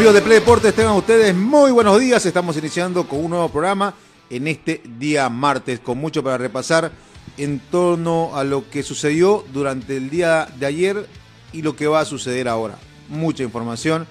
[0.00, 2.24] Amigos de Play Deportes, tengan ustedes muy buenos días.
[2.24, 3.92] Estamos iniciando con un nuevo programa
[4.30, 6.90] en este día martes, con mucho para repasar
[7.36, 11.06] en torno a lo que sucedió durante el día de ayer
[11.52, 12.76] y lo que va a suceder ahora.
[13.10, 14.06] Mucha información.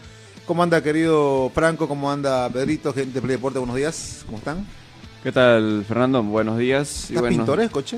[0.45, 1.87] ¿Cómo anda, querido Franco?
[1.87, 2.93] ¿Cómo anda, Pedrito?
[2.93, 4.21] Gente de Play Deportes, buenos días.
[4.27, 4.67] ¿Cómo están?
[5.23, 6.21] ¿Qué tal, Fernando?
[6.21, 7.05] Buenos días.
[7.05, 7.97] ¿Estás bueno, pintoresco, che?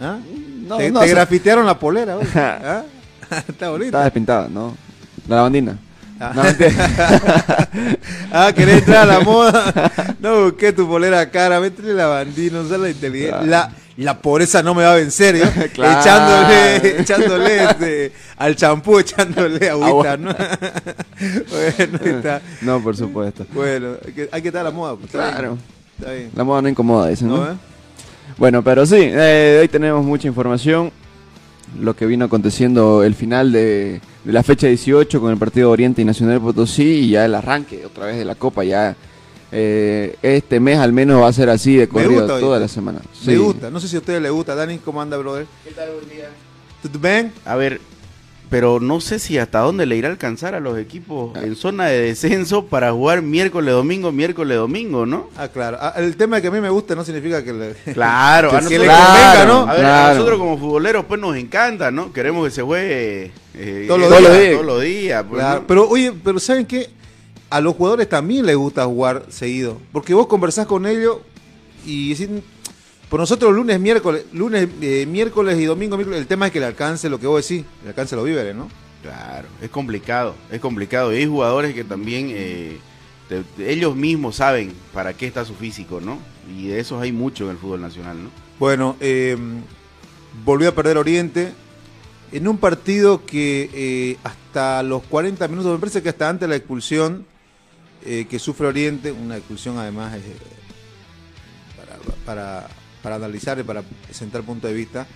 [0.00, 0.18] ¿Ah?
[0.66, 2.26] No, te no, te o sea- grafitearon la polera hoy.
[2.34, 2.82] ¿Ah?
[3.46, 3.88] Está bonito.
[3.88, 4.74] Está despintada, ¿no?
[5.28, 5.78] La lavandina.
[6.20, 6.32] Ah.
[6.34, 6.42] No.
[8.32, 9.92] Ah, ¿querés entrar a la moda?
[10.20, 13.42] No busqué tu polera cara, métele la bandina, usa la inteligencia.
[13.42, 15.44] La, la pobreza no me va a vencer, ¿yo?
[15.72, 16.00] Claro.
[16.00, 20.16] Echándole, echándole este, al champú, echándole agüita, Agua.
[20.16, 20.34] ¿no?
[21.50, 22.42] bueno, está.
[22.62, 23.46] no, por supuesto.
[23.52, 24.94] Bueno, hay que, hay que estar a la moda.
[24.96, 25.58] pues, está bien, Claro.
[25.98, 26.30] Está bien.
[26.34, 27.38] La moda no incomoda, dicen, ¿no?
[27.38, 27.56] ¿No, eh?
[28.36, 30.92] Bueno, pero sí, eh, hoy tenemos mucha información.
[31.80, 36.02] Lo que vino aconteciendo el final de, de la fecha 18 con el partido Oriente
[36.02, 38.64] y Nacional Potosí y ya el arranque otra vez de la Copa.
[38.64, 38.96] Ya
[39.52, 42.60] eh, este mes al menos va a ser así de corrido gusta, toda oye.
[42.60, 43.00] la semana.
[43.24, 43.36] Me Sí.
[43.38, 44.54] gusta, no sé si a ustedes les gusta.
[44.54, 45.46] Dani, ¿cómo anda, brother?
[45.64, 45.88] ¿Qué tal?
[45.92, 46.28] Buen día.
[47.44, 47.80] A ver,
[48.50, 51.86] pero no sé si hasta dónde le irá a alcanzar a los equipos en zona
[51.86, 55.28] de descenso para jugar miércoles, domingo, miércoles, domingo, ¿no?
[55.36, 55.76] Ah, claro.
[55.80, 57.74] Ah, el tema de que a mí me gusta no significa que le...
[57.94, 59.60] Claro, a Que nosotros, le convenga, ¿no?
[59.68, 60.14] A ver, a Claro.
[60.14, 62.12] nosotros como futboleros pues nos encanta, ¿no?
[62.12, 64.52] Queremos que se juegue eh, Todos los días.
[64.52, 65.24] Todos los días.
[65.28, 65.66] pues, Claro, ¿no?
[65.66, 66.88] Pero oye, pero ¿saben qué?
[67.50, 69.78] A los jugadores también les gusta jugar seguido.
[69.92, 71.18] Porque vos conversás con ellos
[71.86, 72.28] y decís,
[73.08, 76.66] por nosotros lunes, miércoles, lunes, eh, miércoles y domingo, miércoles, el tema es que le
[76.66, 78.68] alcance lo que vos decís, le alcance los víveres, ¿no?
[79.02, 81.12] Claro, es complicado, es complicado.
[81.12, 82.78] Y hay jugadores que también eh,
[83.28, 86.18] te- ellos mismos saben para qué está su físico, ¿no?
[86.54, 88.30] Y de esos hay mucho en el fútbol nacional, ¿no?
[88.58, 89.36] Bueno, eh,
[90.44, 91.52] volvió a perder Oriente
[92.32, 96.48] en un partido que eh, hasta los 40 minutos, me parece que hasta antes de
[96.48, 97.24] la expulsión
[98.04, 100.14] que sufre Oriente, una expulsión además
[101.76, 102.68] para, para,
[103.08, 105.06] para analizar y para presentar punto de vista,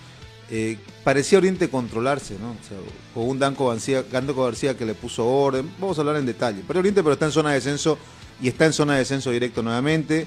[0.49, 2.49] eh, parecía Oriente controlarse, ¿no?
[2.49, 2.77] O sea,
[3.13, 6.63] con un Danco García, Danco García que le puso orden, vamos a hablar en detalle,
[6.67, 7.99] pero Oriente pero está en zona de descenso
[8.41, 10.25] y está en zona de descenso directo nuevamente.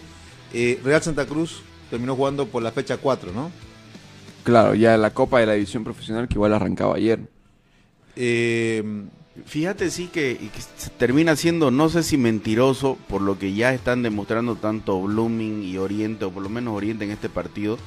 [0.55, 3.51] Eh, Real Santa Cruz terminó jugando por la fecha 4, ¿no?
[4.45, 7.19] Claro, ya la Copa de la División Profesional que igual arrancaba ayer.
[8.15, 8.85] Eh,
[9.45, 10.39] Fíjate, sí, que,
[10.99, 15.77] termina siendo, no sé si mentiroso, por lo que ya están demostrando tanto Blooming y
[15.79, 17.79] Oriente, o por lo menos Oriente en este partido,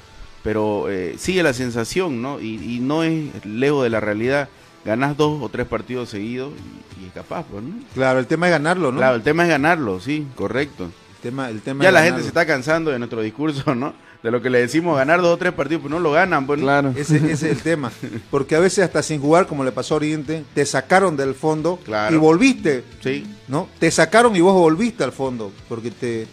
[0.43, 2.39] pero eh, sigue la sensación, ¿no?
[2.39, 4.47] Y, y no es lejos de la realidad.
[4.85, 6.53] Ganás dos o tres partidos seguidos
[6.97, 7.75] y, y es capaz, pues, ¿no?
[7.93, 8.97] claro, el tema es ganarlo, ¿no?
[8.99, 10.85] Claro, el tema es ganarlo, sí, correcto.
[10.85, 12.15] El tema, el tema Ya la ganarlo.
[12.17, 13.93] gente se está cansando de nuestro discurso, ¿no?
[14.21, 16.59] De lo que le decimos ganar dos o tres partidos, pues no lo ganan, pues.
[16.59, 16.93] Claro.
[16.95, 17.89] Ese, ese es el tema.
[18.29, 21.79] Porque a veces hasta sin jugar, como le pasó a Oriente, te sacaron del fondo
[21.85, 22.13] Claro.
[22.13, 23.69] y volviste, Sí, ¿no?
[23.79, 26.27] Te sacaron y vos volviste al fondo, porque te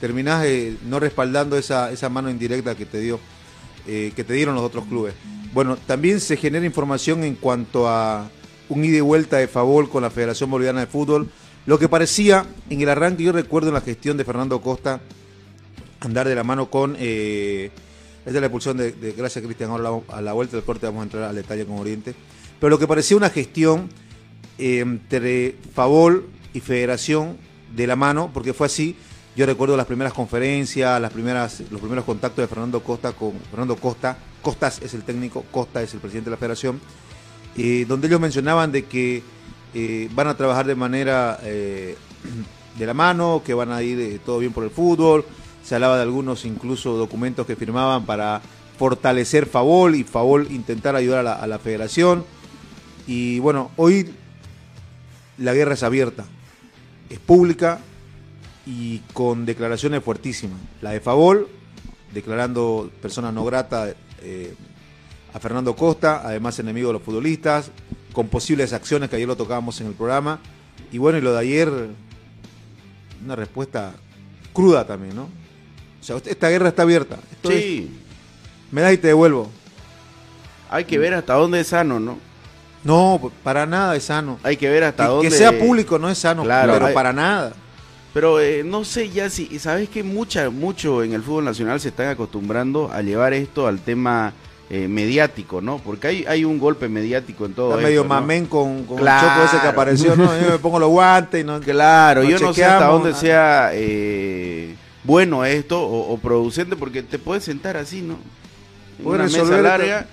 [0.00, 3.20] terminás eh, no respaldando esa, esa mano indirecta que te dio,
[3.86, 5.14] eh, que te dieron los otros clubes.
[5.52, 8.28] Bueno, también se genera información en cuanto a
[8.68, 11.28] un ida y vuelta de favor con la Federación Boliviana de Fútbol.
[11.66, 15.00] Lo que parecía en el arranque, yo recuerdo en la gestión de Fernando Costa,
[16.00, 16.96] andar de la mano con.
[16.98, 17.70] Eh,
[18.20, 19.70] esta es la expulsión de, gracias Cristian.
[19.70, 22.14] Ahora a la vuelta del corte vamos a entrar al detalle con Oriente.
[22.60, 23.88] Pero lo que parecía una gestión
[24.58, 27.38] eh, entre Favol y Federación
[27.74, 28.96] de la mano, porque fue así.
[29.36, 33.76] Yo recuerdo las primeras conferencias, las primeras, los primeros contactos de Fernando Costa con Fernando
[33.76, 34.18] Costa.
[34.42, 36.80] Costas es el técnico, Costa es el presidente de la Federación,
[37.56, 39.22] eh, donde ellos mencionaban de que
[39.74, 41.96] eh, van a trabajar de manera eh,
[42.78, 45.24] de la mano, que van a ir todo bien por el fútbol.
[45.64, 48.40] Se hablaba de algunos incluso documentos que firmaban para
[48.78, 52.24] fortalecer Favol y Favol intentar ayudar a la, federación.
[53.06, 54.10] Y bueno, hoy
[55.36, 56.24] la guerra es abierta,
[57.10, 57.80] es pública
[58.66, 60.58] y con declaraciones fuertísimas.
[60.80, 61.48] La de Favol,
[62.14, 64.54] declarando persona no grata eh,
[65.34, 67.72] a Fernando Costa, además enemigo de los futbolistas,
[68.12, 70.38] con posibles acciones que ayer lo tocábamos en el programa.
[70.92, 71.88] Y bueno, y lo de ayer,
[73.24, 73.94] una respuesta
[74.52, 75.28] cruda también, ¿no?
[76.00, 77.18] O sea, esta guerra está abierta.
[77.32, 77.98] Esto es, Sí,
[78.70, 79.50] me das y te devuelvo.
[80.70, 82.18] hay que ver hasta dónde es sano, ¿no?
[82.84, 84.38] No, para nada es sano.
[84.42, 85.28] Hay que ver hasta Que, dónde...
[85.28, 87.52] que sea público no es sano, Claro, pero hay- para nada.
[88.14, 91.88] Pero eh, no sé ya si, sabes que mucha, mucho en el fútbol nacional se
[91.88, 94.32] están acostumbrando a llevar esto al tema
[94.70, 95.78] eh, mediático, ¿no?
[95.78, 98.08] Porque hay, hay un golpe mediático en todo Está esto, medio ¿no?
[98.08, 99.26] mamén con, con Claro.
[99.26, 100.24] el choco ese que apareció, ¿no?
[100.40, 101.60] Yo me pongo los guantes y no.
[101.68, 104.74] Claro, yo no sé hasta dónde sea eh,
[105.04, 108.18] bueno esto o, o producente, porque te puedes sentar así, ¿no?
[108.98, 110.06] En una mesa larga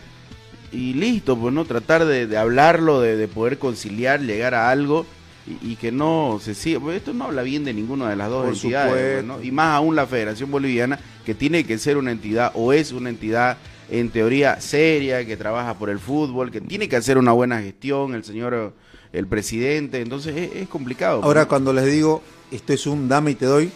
[0.72, 5.06] y listo, pues no tratar de, de hablarlo, de, de poder conciliar, llegar a algo
[5.48, 6.80] y, y que no se siga.
[6.80, 9.26] Porque esto no habla bien de ninguna de las dos Por entidades, pues.
[9.26, 9.42] ¿no?
[9.42, 13.10] y más aún la Federación Boliviana, que tiene que ser una entidad o es una
[13.10, 13.58] entidad
[13.90, 18.16] en teoría seria, que trabaja por el fútbol, que tiene que hacer una buena gestión,
[18.16, 18.74] el señor,
[19.14, 21.22] el presidente, entonces es, es complicado.
[21.22, 22.22] pues, Ahora cuando les digo,
[22.52, 23.72] esto es un dame y te doy,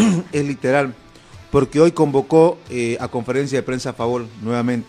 [0.32, 0.94] es literal.
[1.50, 4.88] Porque hoy convocó eh, a conferencia de prensa a favor nuevamente.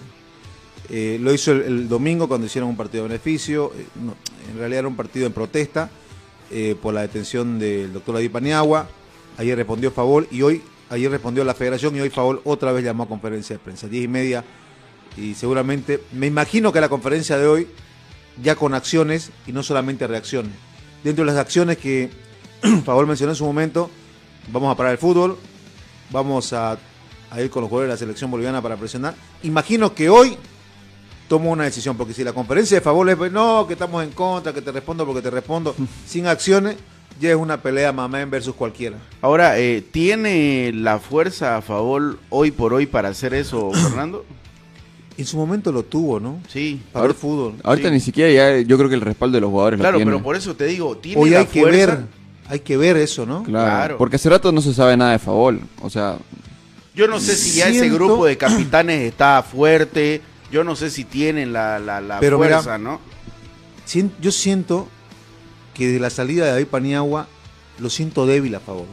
[0.90, 3.72] Eh, lo hizo el, domingo cuando hicieron un partido de beneficio.
[3.76, 3.86] eh,
[4.52, 5.90] en realidad era un partido en protesta
[6.82, 8.90] por la detención del doctor David Paniagua.
[9.38, 12.84] Ayer respondió a favor y hoy, ayer respondió la federación y hoy favor otra vez
[12.84, 13.88] llamó a conferencia de prensa.
[13.88, 14.44] Diez y media
[15.16, 17.68] y seguramente, me imagino que la conferencia de hoy
[18.42, 20.52] ya con acciones y no solamente reacciones.
[21.06, 22.10] Dentro de las acciones que
[22.86, 23.90] Favor mencionó en su momento,
[24.52, 25.38] vamos a parar el fútbol,
[26.12, 26.78] vamos a,
[27.30, 29.16] a ir con los jugadores de la selección boliviana para presionar.
[29.44, 30.38] Imagino que hoy
[31.28, 34.54] tomo una decisión, porque si la conferencia de Favor es, no, que estamos en contra,
[34.54, 36.76] que te respondo porque te respondo, sin acciones,
[37.20, 38.98] ya es una pelea mamá versus cualquiera.
[39.22, 44.26] Ahora, eh, ¿tiene la fuerza a favor hoy por hoy para hacer eso, Fernando?
[45.18, 46.40] En su momento lo tuvo, ¿no?
[46.48, 46.82] Sí.
[46.92, 47.56] Para el fútbol.
[47.64, 47.94] Ahorita Sí.
[47.94, 50.12] ni siquiera ya, yo creo que el respaldo de los jugadores Claro, lo tiene.
[50.14, 51.78] pero por eso te digo, ¿tiene Hoy la hay que fuerza?
[51.96, 52.06] ver,
[52.52, 53.44] hay que ver eso, ¿no?
[53.44, 53.98] Claro, Claro.
[53.98, 55.62] Porque hace rato no se sabe nada de Favol.
[55.82, 56.18] O sea,
[56.94, 60.22] Yo no sé si ya ese grupo de capitanes está fuerte,
[60.52, 63.00] yo no sé si tienen la, la, la Pero mira, fuerza, ¿no?
[64.22, 64.90] Yo siento
[65.74, 67.28] que de la salida de David Paniagua
[67.80, 68.86] lo siento débil a favor.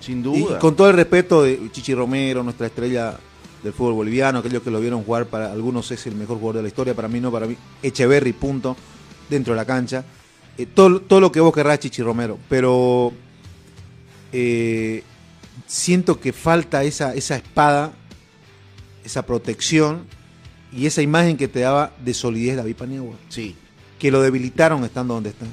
[0.00, 0.58] Sin Y duda.
[0.58, 3.16] con todo el respeto de Chichi Romero, nuestra estrella
[3.62, 6.62] del fútbol boliviano, aquellos que lo vieron jugar, para algunos es el mejor jugador de
[6.62, 8.76] la historia, para mí no, para mí Echeverry, punto,
[9.30, 10.04] dentro de la cancha.
[10.58, 13.12] Eh, todo, todo lo que vos querrás, Chichi Romero, pero
[14.32, 15.02] eh,
[15.66, 17.92] siento que falta esa, esa espada,
[19.04, 20.04] esa protección
[20.72, 23.54] y esa imagen que te daba de solidez David Paniagua, Sí.
[23.98, 25.46] que lo debilitaron estando donde está.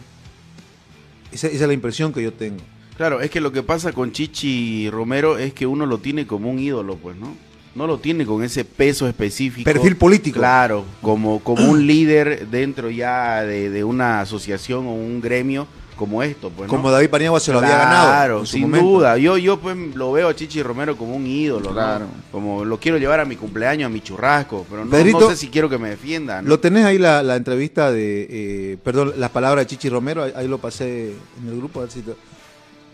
[1.31, 2.61] Esa, esa es la impresión que yo tengo.
[2.97, 6.49] Claro, es que lo que pasa con Chichi Romero es que uno lo tiene como
[6.49, 7.35] un ídolo, pues, ¿no?
[7.73, 9.63] No lo tiene con ese peso específico.
[9.63, 10.39] Perfil político.
[10.39, 15.65] Claro, como, como un líder dentro ya de, de una asociación o un gremio
[15.95, 16.75] como esto, pues, ¿no?
[16.75, 18.07] Como David Paniagua se lo había ganado.
[18.09, 18.87] Claro, sin momento.
[18.87, 19.17] duda.
[19.19, 21.73] Yo, yo pues lo veo a Chichi Romero como un ídolo, ¿no?
[21.75, 22.07] Claro.
[22.31, 25.35] Como lo quiero llevar a mi cumpleaños, a mi churrasco, pero no, Pedrito, no sé
[25.37, 26.45] si quiero que me defiendan.
[26.47, 28.27] Lo tenés ahí la, la entrevista de,
[28.73, 31.83] eh, perdón, las palabras de Chichi Romero, ahí, ahí lo pasé en el grupo, a
[31.83, 32.11] ver si te-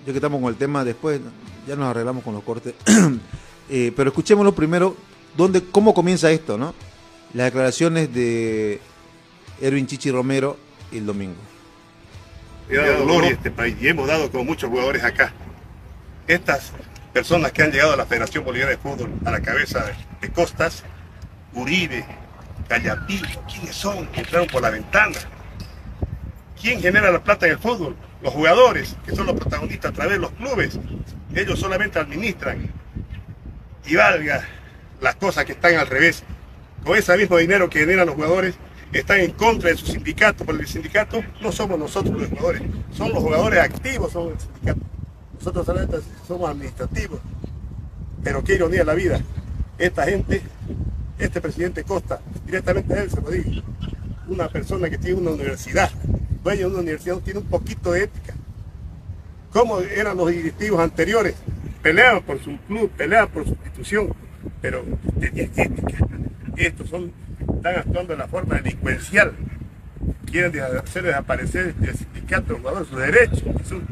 [0.06, 1.20] yo que estamos con el tema después,
[1.68, 2.74] ya nos arreglamos con los cortes.
[3.70, 4.96] Eh, pero escuchémoslo primero,
[5.36, 6.74] dónde, cómo comienza esto, ¿no?
[7.34, 8.80] Las declaraciones de
[9.62, 10.58] Erwin Chichi Romero
[10.92, 11.36] el domingo.
[12.70, 15.34] He dado gloria a este país y hemos dado con muchos jugadores acá.
[16.28, 16.74] Estas
[17.14, 19.86] personas que han llegado a la Federación Boliviana de Fútbol a la cabeza
[20.22, 20.84] de, Costas,
[21.54, 22.06] Uribe,
[22.70, 24.10] Gallapillo, ¿quiénes son?
[24.14, 25.18] Entraron por la ventana.
[26.62, 27.96] ¿Quién genera la plata en el fútbol?
[28.22, 30.80] Los jugadores, que son los protagonistas a través de los clubes.
[31.34, 32.70] Ellos solamente administran.
[33.88, 34.46] Y valga
[35.02, 36.24] las cosas que están al revés.
[36.84, 38.56] Con ese mismo dinero que generan los jugadores,
[38.94, 42.62] están en contra de su sindicato, porque el sindicato no somos nosotros los jugadores,
[42.94, 44.80] son los jugadores activos, son el sindicato.
[45.40, 47.20] Nosotros somos administrativos.
[48.24, 49.22] Pero qué ironía la vida.
[49.78, 50.42] Esta gente,
[51.20, 53.62] este presidente Costa, directamente él se lo digo,
[54.28, 55.92] una persona que tiene una universidad,
[56.44, 58.34] dueño de una universidad, tiene un poquito de ética.
[59.52, 61.36] ¿Cómo eran los directivos anteriores?
[61.88, 64.14] Peleaban por su club, peleaban por su institución,
[64.62, 64.84] pero.
[66.58, 69.32] Estos son, están actuando de la forma delincuencial.
[70.30, 73.88] Quieren hacer desaparecer el sindicato, los jugadores, sus derechos, que son,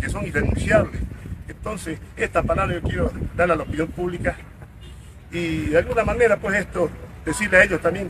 [0.00, 1.00] que son irrenunciables.
[1.48, 4.36] Entonces, esta palabra yo quiero darle a la opinión pública
[5.32, 6.90] y de alguna manera, pues esto,
[7.26, 8.08] decirle a ellos también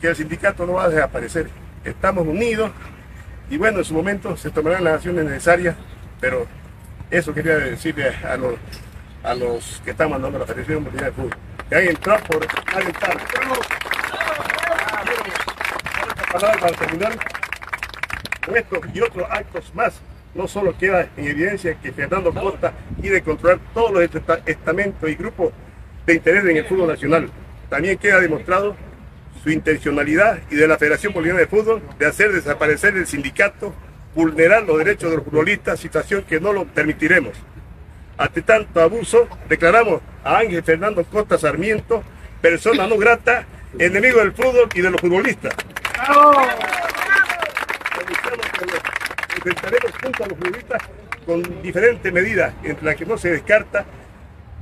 [0.00, 1.48] que el sindicato no va a desaparecer.
[1.82, 2.70] Estamos unidos
[3.50, 5.74] y bueno, en su momento se tomarán las acciones necesarias,
[6.20, 6.46] pero
[7.10, 8.54] eso quería decirle a los,
[9.22, 11.36] a los que están mandando la Federación Boliviana de Fútbol.
[11.68, 12.44] Que han entrado por.
[12.44, 12.62] Esta
[16.32, 17.12] palabra para terminar
[18.54, 20.00] estos y otros actos más
[20.34, 24.08] no solo queda en evidencia que Fernando Costa quiere controlar todos los
[24.46, 25.52] estamentos y grupos
[26.06, 27.30] de interés en el fútbol nacional,
[27.68, 28.76] también queda demostrado
[29.42, 33.74] su intencionalidad y de la Federación Boliviana de Fútbol de hacer desaparecer el sindicato,
[34.14, 37.32] vulnerar los derechos de los futbolistas, situación que no lo permitiremos.
[38.16, 42.02] Ante tanto abuso, declaramos a Ángel Fernando Costa Sarmiento
[42.40, 43.46] persona no grata,
[43.78, 45.54] enemigo del fútbol y de los futbolistas.
[49.36, 50.82] Enfrentaremos junto a los futbolistas
[51.26, 53.84] con diferentes medidas, entre las que no se descarta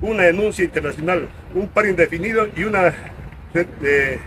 [0.00, 2.92] una denuncia internacional, un par indefinido y una
[3.54, 4.18] eh,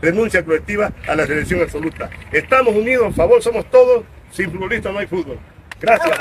[0.00, 2.10] renuncia colectiva a la selección absoluta.
[2.32, 5.38] Estamos unidos, en favor somos todos, sin futbolistas no hay fútbol.
[5.80, 6.18] Gracias.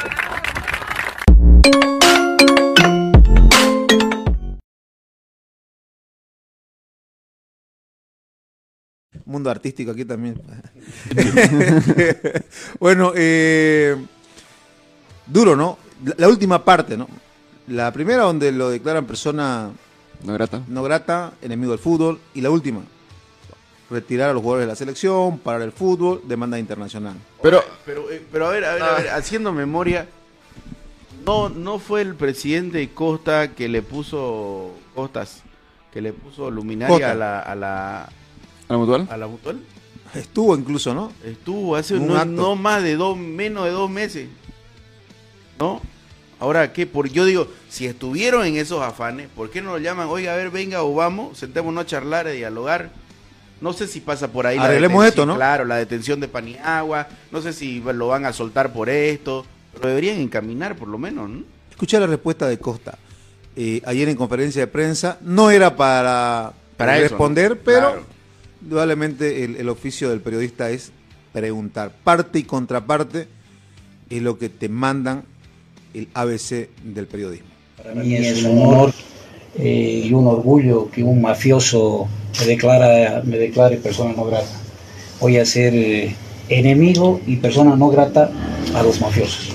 [9.24, 10.42] mundo artístico aquí también.
[12.80, 13.96] bueno, eh,
[15.26, 15.78] duro, ¿no?
[16.18, 17.08] La, última parte, ¿no?
[17.68, 19.72] La primera donde lo declaran persona
[20.24, 20.64] no grata.
[20.68, 22.82] no grata, enemigo del fútbol, y la última,
[23.92, 27.16] retirar a los jugadores de la selección, parar el fútbol, demanda internacional.
[27.44, 30.08] Pero, pero, eh, pero a ver, a ver, a ver, haciendo memoria,
[31.26, 35.44] no, no fue el presidente Costa que le puso Costas,
[35.94, 38.10] que le puso luminaria a la, a la
[38.72, 39.08] ¿A la mutual?
[39.12, 39.60] A la mutual.
[40.16, 41.12] Estuvo incluso, ¿no?
[41.26, 44.30] Estuvo hace no, no, más de dos, menos de dos meses.
[45.60, 45.82] ¿No?
[46.40, 46.88] Ahora, ¿qué?
[46.88, 50.08] Por, yo digo, si estuvieron en esos afanes, ¿por qué no lo llaman?
[50.08, 52.92] Oiga, a ver, venga o vamos, sentémonos a charlar, a dialogar.
[53.62, 54.58] No sé si pasa por ahí.
[54.58, 55.36] Arreglemos esto, ¿no?
[55.36, 57.08] Claro, la detención de Paniagua.
[57.32, 59.46] No sé si lo van a soltar por esto.
[59.74, 61.44] Pero deberían encaminar, por lo menos, ¿no?
[61.70, 62.98] Escuché la respuesta de Costa.
[63.56, 65.18] Eh, ayer en conferencia de prensa.
[65.22, 68.04] No era para, para, responder, pero
[68.62, 70.92] indudablemente el, oficio del periodista es
[71.32, 71.92] preguntar.
[72.04, 73.28] Parte y contraparte
[74.10, 75.24] es lo que te mandan
[75.94, 77.48] el ABC del periodismo.
[77.78, 78.94] Para mí es un honor
[79.58, 82.08] eh, y un orgullo que un mafioso
[82.40, 84.48] me, declara, me declare persona no grata.
[85.20, 86.16] Voy a ser eh,
[86.50, 88.32] enemigo y persona no grata
[88.74, 89.50] a los mafiosos.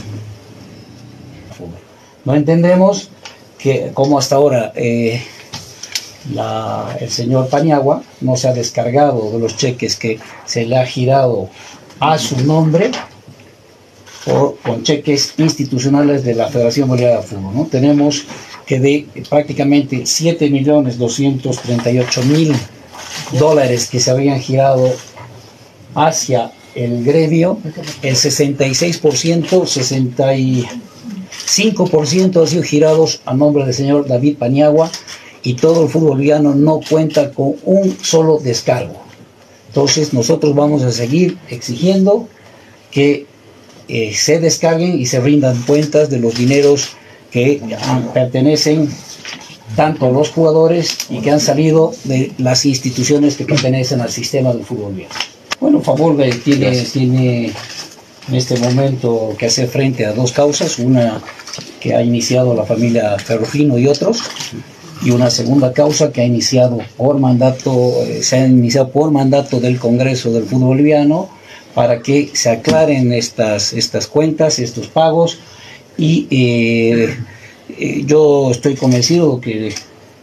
[2.24, 3.10] No entendemos
[3.58, 5.22] que como hasta ahora eh,
[7.00, 11.48] el señor Paniagua no se ha descargado de los cheques que se le ha girado
[12.00, 12.90] a su nombre
[14.26, 17.54] o con cheques institucionales de la Federación Boliviana de Fútbol.
[17.54, 17.66] ¿no?
[17.66, 18.24] Tenemos
[18.66, 22.54] que de prácticamente 7.238.000
[23.38, 24.92] dólares que se habían girado
[25.94, 27.60] hacia el gremio,
[28.02, 34.90] el 66%, 65% han sido girados a nombre del señor David Paniagua,
[35.42, 36.22] y todo el fútbol
[36.60, 39.00] no cuenta con un solo descargo.
[39.68, 42.28] Entonces nosotros vamos a seguir exigiendo
[42.90, 43.26] que
[43.86, 46.96] eh, se descarguen y se rindan cuentas de los dineros
[47.36, 47.60] que
[48.14, 48.88] pertenecen
[49.76, 54.64] tanto los jugadores y que han salido de las instituciones que pertenecen al sistema del
[54.64, 55.14] fútbol boliviano.
[55.60, 57.52] Bueno, favor tiene, tiene
[58.28, 61.20] en este momento que hacer frente a dos causas, una
[61.78, 64.22] que ha iniciado la familia Ferrufino y otros,
[65.02, 69.60] y una segunda causa que ha iniciado por mandato, eh, se ha iniciado por mandato
[69.60, 71.28] del Congreso del Fútbol Boliviano
[71.74, 75.38] para que se aclaren estas, estas cuentas, estos pagos
[75.98, 77.16] y eh,
[77.78, 79.72] eh, yo estoy convencido que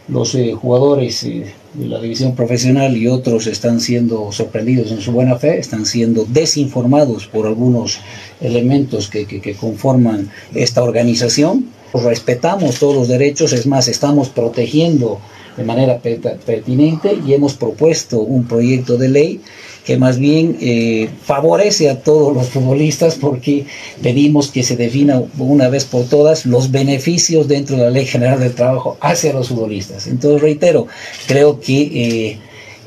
[0.08, 5.58] los jugadores de la división profesional y otros están siendo sorprendidos en su buena fe,
[5.58, 7.98] están siendo desinformados por algunos
[8.40, 11.66] elementos que, que conforman esta organización.
[11.92, 15.20] Respetamos todos los derechos, es más, estamos protegiendo
[15.56, 19.40] de manera pertinente y hemos propuesto un proyecto de ley
[19.84, 23.66] que más bien eh, favorece a todos los futbolistas porque
[24.02, 28.40] pedimos que se defina una vez por todas los beneficios dentro de la Ley General
[28.40, 30.06] del Trabajo hacia los futbolistas.
[30.06, 30.86] Entonces, reitero,
[31.26, 32.38] creo que eh,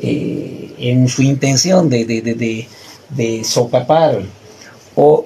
[0.02, 4.22] eh, en su intención de, de, sopapar
[4.96, 5.24] o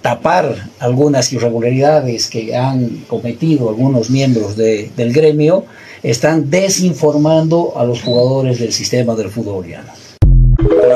[0.00, 5.64] tapar algunas irregularidades que han cometido algunos miembros del gremio,
[6.02, 10.01] están desinformando a los jugadores del sistema del fútbol boliviano.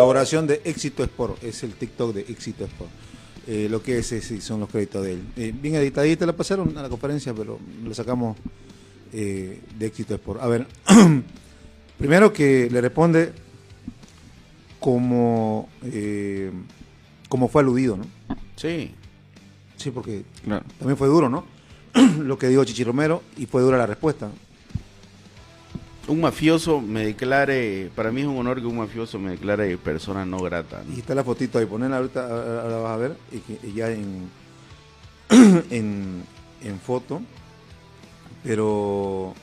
[0.07, 2.91] Colaboración de Éxito Sport, es el TikTok de Éxito Sport.
[3.49, 5.23] Eh, lo que es, son los créditos de él.
[5.37, 8.37] Eh, bien editadita la pasaron a la conferencia, pero lo sacamos
[9.13, 10.41] eh, de Éxito Sport.
[10.41, 10.69] A ver,
[11.99, 13.33] primero que le responde
[14.79, 15.69] como,
[17.29, 18.05] como fue aludido, ¿no?
[18.55, 18.95] Sí.
[19.77, 20.23] Sí, porque
[20.79, 21.47] también fue duro, ¿no?
[22.21, 24.31] Lo que dijo Chichi Romero y fue dura la respuesta.
[26.09, 30.25] Un mafioso me declare, para mí es un honor que un mafioso me declare persona
[30.25, 30.83] no grata.
[30.87, 30.95] ¿no?
[30.95, 34.31] Y está la fotito ahí, ponela ahorita, ahora vas a ver, y, ya en,
[35.71, 36.23] en,
[36.63, 37.23] en foto.
[38.45, 39.35] Pero.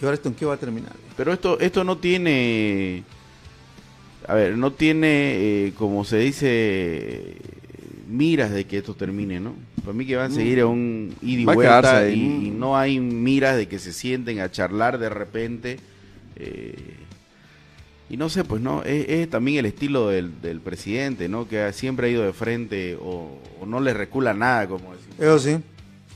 [0.00, 0.92] ¿Y ahora esto en qué va a terminar?
[1.16, 3.04] Pero esto, esto no tiene,
[4.26, 7.36] a ver, no tiene, eh, como se dice,
[8.08, 9.54] miras de que esto termine, ¿no?
[9.82, 12.76] Para mí que van a seguir a un ida y Va vuelta y, y no
[12.76, 15.78] hay miras de que se sienten a charlar de repente.
[16.36, 16.74] eh,
[18.10, 21.48] y no sé, pues no, es, es también el estilo del, del presidente, ¿no?
[21.48, 25.18] Que siempre ha ido de frente o, o no le recula nada, como decimos.
[25.18, 25.56] Eso sí.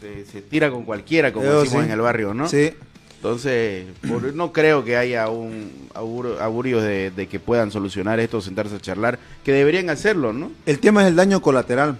[0.00, 1.86] Se, se tira con cualquiera, como Eso decimos sí.
[1.86, 2.46] en el barrio, ¿no?
[2.48, 2.70] Sí.
[3.18, 8.40] Entonces, por- no creo que haya un augur- augurios de, de que puedan solucionar esto,
[8.40, 10.52] sentarse a charlar, que deberían hacerlo, ¿no?
[10.66, 11.98] El tema es el daño colateral.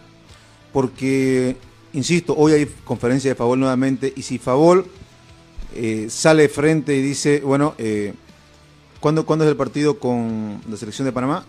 [0.73, 1.57] Porque,
[1.93, 4.13] insisto, hoy hay conferencia de Favol nuevamente.
[4.15, 4.87] Y si Favol
[5.75, 8.15] eh, sale de frente y dice, bueno, eh,
[9.01, 11.45] ¿cuándo, ¿cuándo es el partido con la selección de Panamá?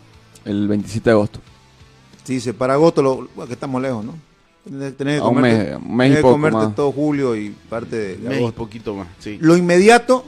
[0.46, 1.40] El 27 de agosto.
[2.24, 4.16] Si dice para agosto, lo, bueno, que estamos lejos, ¿no?
[4.64, 6.76] Tenés, tenés que A un comerte, mes- un mes tenés que poco comerte más.
[6.76, 8.58] todo julio y parte de, de Un mes agosto.
[8.58, 9.38] poquito más, sí.
[9.42, 10.26] Lo inmediato,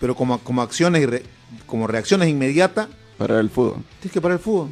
[0.00, 1.22] pero como, como acciones y re-
[1.66, 3.76] como reacciones inmediatas, Para el fútbol.
[4.00, 4.68] tienes que parar el fútbol.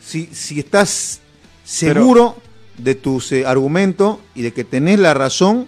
[0.00, 1.20] Si, si estás
[1.64, 2.36] seguro
[2.78, 5.66] de tus eh, argumentos y de que tenés la razón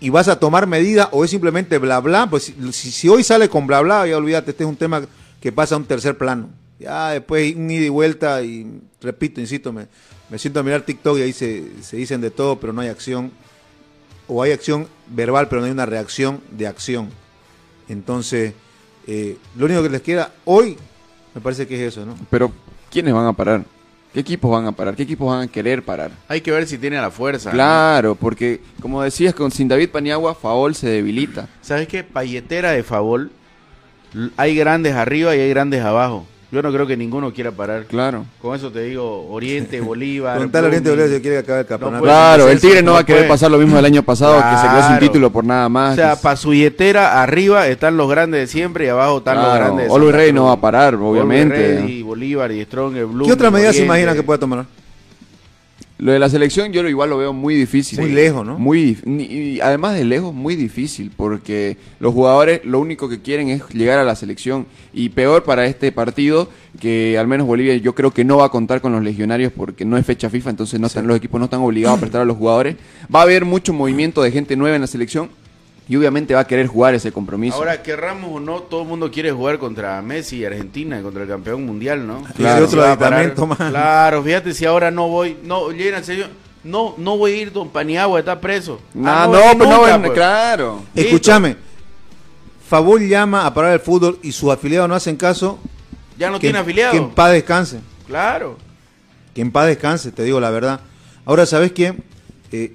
[0.00, 3.22] y vas a tomar medidas o es simplemente bla bla, pues si, si- si hoy
[3.24, 5.02] sale con bla bla, ya olvídate, este es un tema
[5.40, 6.50] que pasa a un tercer plano.
[6.78, 8.66] Ya después un ida y vuelta y
[9.00, 9.86] repito, insisto, me,
[10.30, 12.88] me siento a mirar TikTok y ahí se, se dicen de todo, pero no hay
[12.88, 13.30] acción.
[14.28, 17.08] O hay acción verbal, pero no hay una reacción de acción.
[17.88, 18.52] Entonces,
[19.06, 20.76] eh, lo único que les queda hoy,
[21.34, 22.14] me parece que es eso, ¿no?
[22.30, 22.52] Pero,
[22.90, 23.64] ¿quiénes van a parar?
[24.12, 24.94] ¿Qué equipos van a parar?
[24.96, 26.10] ¿Qué equipos van a querer parar?
[26.28, 27.50] Hay que ver si tiene la fuerza.
[27.50, 27.54] ¿no?
[27.54, 31.48] Claro, porque como decías, con sin David Paniagua, Faol se debilita.
[31.62, 32.02] ¿Sabes qué?
[32.04, 33.30] Palletera de Favol,
[34.14, 36.26] l- hay grandes arriba y hay grandes abajo.
[36.52, 37.84] Yo no creo que ninguno quiera parar.
[37.84, 38.26] Claro.
[38.42, 40.34] Con eso te digo, Oriente, Bolívar.
[40.34, 40.90] Preguntarle al Oriente.
[40.90, 42.02] Bolívar si quiere que acabe el campeonato.
[42.02, 44.68] Claro, el Tigre no va a querer pasar lo mismo del año pasado, que se
[44.68, 45.92] quedó sin título por nada más.
[45.92, 49.54] O sea, para su billetera, arriba están los grandes de siempre y abajo están los
[49.54, 51.80] grandes de Santa Ready no va a parar, obviamente.
[51.80, 53.26] Ready, Bolívar y Strong, el Blue.
[53.26, 54.64] ¿Qué otra medida se imagina que pueda tomar?
[56.00, 58.00] Lo de la selección yo lo igual lo veo muy difícil.
[58.00, 58.58] Muy lejos, ¿no?
[58.58, 63.68] Muy y además de lejos, muy difícil, porque los jugadores lo único que quieren es
[63.68, 64.66] llegar a la selección.
[64.94, 66.48] Y peor para este partido,
[66.80, 69.84] que al menos Bolivia yo creo que no va a contar con los legionarios porque
[69.84, 72.24] no es fecha FIFA, entonces no están, los equipos no están obligados a prestar a
[72.24, 72.76] los jugadores.
[73.14, 75.28] Va a haber mucho movimiento de gente nueva en la selección
[75.90, 77.56] y obviamente va a querer jugar ese compromiso.
[77.56, 81.28] Ahora, querramos o no, todo el mundo quiere jugar contra Messi y Argentina, contra el
[81.28, 82.22] campeón mundial, ¿no?
[82.36, 82.66] Claro.
[82.66, 83.58] Otro aditamento más.
[83.58, 86.28] Claro, fíjate si ahora no voy, no, llega en serio,
[86.62, 88.80] no, no voy a ir, don Paniagua está preso.
[89.04, 90.12] Ah, no, voy a ir pero no, nunca, bueno, pues.
[90.12, 90.82] claro.
[90.94, 91.56] Escúchame.
[92.68, 95.58] Favol llama a parar el fútbol y sus afiliados no hacen caso.
[96.16, 96.92] Ya no que, tiene afiliado.
[96.92, 97.80] Que en paz descanse.
[98.06, 98.56] Claro.
[99.34, 100.82] Que en paz descanse, te digo la verdad.
[101.24, 101.96] Ahora, ¿sabes qué?
[102.52, 102.74] Eh,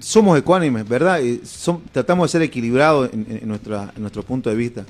[0.00, 1.20] somos ecuánimes, ¿verdad?
[1.20, 1.40] Eh,
[1.92, 4.84] tratamos de ser equilibrados en, en- en nuestro punto de vista.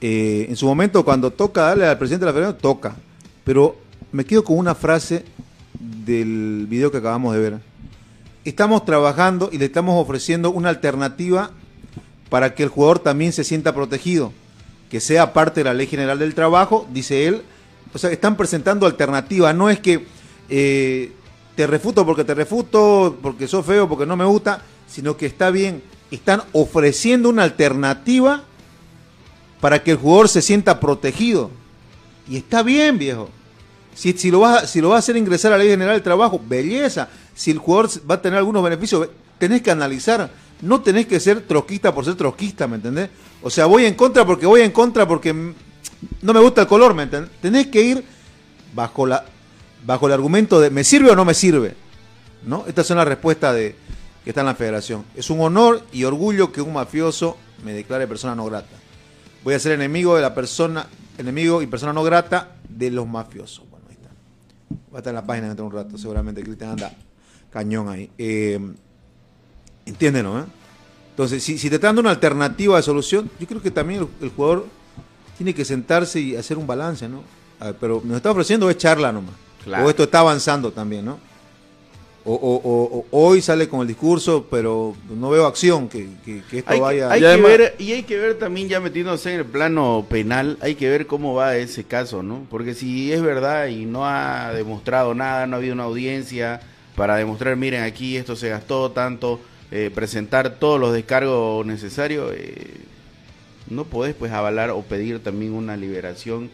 [0.00, 2.96] Eh, en su momento, cuando toca darle al presidente de la federación, toca.
[3.44, 3.76] Pero
[4.12, 5.24] me quedo con una frase
[6.04, 7.58] del video que acabamos de ver.
[8.44, 11.50] Estamos trabajando y le estamos ofreciendo una alternativa
[12.28, 14.32] para que el jugador también se sienta protegido,
[14.90, 17.42] que sea parte de la ley general del trabajo, dice él.
[17.94, 20.04] O sea, están presentando alternativas, no es que
[20.50, 21.12] eh,
[21.54, 25.50] te refuto porque te refuto, porque sos feo, porque no me gusta, sino que está
[25.50, 28.44] bien, están ofreciendo una alternativa
[29.60, 31.50] para que el jugador se sienta protegido.
[32.28, 33.30] Y está bien, viejo.
[33.94, 36.02] Si, si, lo vas si lo vas a hacer ingresar a la ley general del
[36.02, 37.08] trabajo, belleza.
[37.34, 40.30] Si el jugador va a tener algunos beneficios, tenés que analizar.
[40.60, 43.10] No tenés que ser troquista por ser troquista, ¿me entendés?
[43.42, 46.94] O sea, voy en contra porque voy en contra porque no me gusta el color,
[46.94, 47.30] ¿me entendés?
[47.40, 48.04] Tenés que ir
[48.74, 49.24] bajo, la,
[49.84, 51.74] bajo el argumento de ¿me sirve o no me sirve?
[52.46, 52.64] ¿No?
[52.66, 53.76] Estas son las respuestas de,
[54.24, 55.04] que está en la federación.
[55.14, 58.76] Es un honor y orgullo que un mafioso me declare persona no grata.
[59.42, 60.86] Voy a ser enemigo de la persona,
[61.18, 63.68] enemigo y persona no grata de los mafiosos.
[63.70, 64.08] Bueno, ahí está.
[64.92, 66.92] Va a estar en la página dentro de un rato, seguramente Cristian anda
[67.50, 68.10] cañón ahí.
[68.18, 68.58] Eh,
[69.86, 70.44] entiéndenlo, ¿eh?
[71.10, 74.66] Entonces, si, te están dando una alternativa de solución, yo creo que también el, jugador
[75.36, 77.22] tiene que sentarse y hacer un balance, ¿no?
[77.80, 79.43] Pero nos está ofreciendo es charla nomás.
[79.64, 79.86] Claro.
[79.86, 81.18] O esto está avanzando también, ¿no?
[82.26, 86.42] O, o- o- o hoy sale con el discurso, pero no veo acción que, que-
[86.50, 87.10] que esto Hay, que, vaya.
[87.10, 90.06] hay Y que además- ver, y hay que ver también ya metiéndose en el plano
[90.08, 92.46] penal, hay que ver cómo va ese caso, ¿no?
[92.50, 96.60] Porque si es verdad y no ha demostrado nada, no ha habido una audiencia
[96.96, 99.38] para demostrar, miren, aquí esto se gastó tanto,
[99.70, 102.80] eh, presentar todos los descargos necesarios, eh,
[103.68, 106.50] no podés pues avalar o pedir también una liberación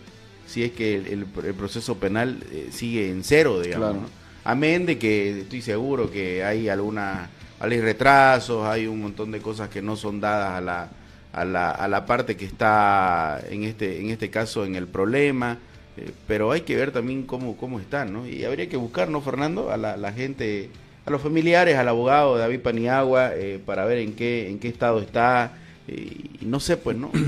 [0.51, 3.91] si es que el, el- el proceso penal eh, sigue en cero, digamos.
[3.91, 4.01] Claro.
[4.03, 4.21] ¿no?
[4.45, 7.29] Amén de que estoy seguro que hay alguna,
[7.61, 10.89] hay retrasos, hay un montón de cosas que no son dadas a la,
[11.33, 15.59] a la, a la parte que está en este, en este caso en el problema,
[15.97, 18.27] eh, pero hay que ver también cómo, cómo están, ¿no?
[18.27, 19.71] Y habría que buscar, ¿no, Fernando?
[19.71, 20.71] A la, la gente,
[21.05, 25.01] a los familiares, al abogado David Paniagua, eh, para ver en qué, en qué estado
[25.01, 25.53] está,
[25.87, 27.11] eh, y no sé, pues, ¿no?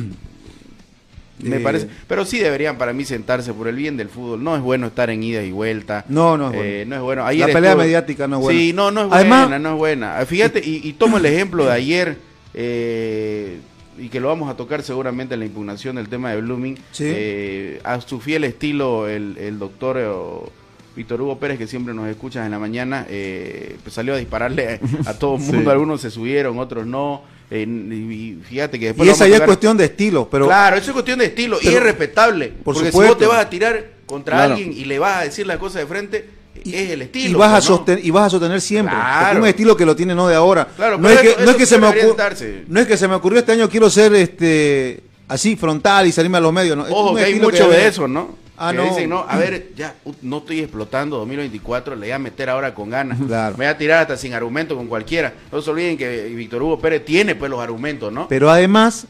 [1.42, 4.42] Me Eh, parece, pero sí deberían para mí sentarse por el bien del fútbol.
[4.42, 6.04] No es bueno estar en ida y vuelta.
[6.08, 6.90] No, no es Eh, bueno.
[6.90, 7.22] no es bueno.
[7.24, 8.60] La pelea estuvo- mediática no es buena.
[8.60, 10.18] Sí, no, no es Además- buena, no es buena.
[10.18, 12.16] Ah, Fíjate, y, y tomo el ejemplo de ayer,
[12.54, 13.58] eh,
[13.98, 16.76] y que lo vamos a tocar seguramente en la impugnación del tema de Blooming.
[16.92, 17.04] Sí.
[17.06, 20.50] Eh, a su fiel estilo, el, el doctor o
[20.96, 24.80] Víctor Hugo Pérez, que siempre nos escucha en la mañana, eh, pues salió a dispararle
[25.06, 25.62] a, a todo el mundo.
[25.62, 25.68] Sí.
[25.70, 27.22] Algunos se subieron, otros no.
[27.54, 30.76] Eh, y, y fíjate que después Y esa ya es cuestión de estilo, pero Claro,
[30.76, 32.48] eso es cuestión de estilo y Pero- es respetable.
[32.48, 34.54] por porque si vos te vas a tirar contra Claro.
[34.54, 36.28] alguien y le vas a decir las cosas de frente,
[36.64, 37.30] es el estilo.
[37.30, 37.60] y vas a ¿no?
[37.62, 39.40] sostener y vas a sostener siempre Claro.
[39.40, 41.50] un estilo que lo tiene no de ahora Claro, no pero es que eso- no
[41.50, 42.64] es que se me ocurrió darse.
[42.68, 46.38] no es que se me ocurrió este año quiero ser este así frontal y salirme
[46.38, 48.36] a los medios no Es Ojo, un que hay estilo mucho de eso, ¿no?
[48.64, 48.84] Ah, que no.
[48.84, 52.90] dicen, no, a ver, ya no estoy explotando 2024, le voy a meter ahora con
[52.90, 53.18] ganas.
[53.26, 53.56] Claro.
[53.58, 55.32] Me voy a tirar hasta sin argumento con cualquiera.
[55.50, 58.28] No se olviden que Víctor Hugo Pérez tiene pues los argumentos, ¿no?
[58.28, 59.06] pero además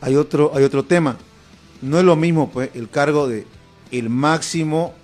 [0.00, 1.16] hay otro hay otro tema
[1.80, 3.44] no es lo mismo pues el cargo de
[3.90, 4.94] el máximo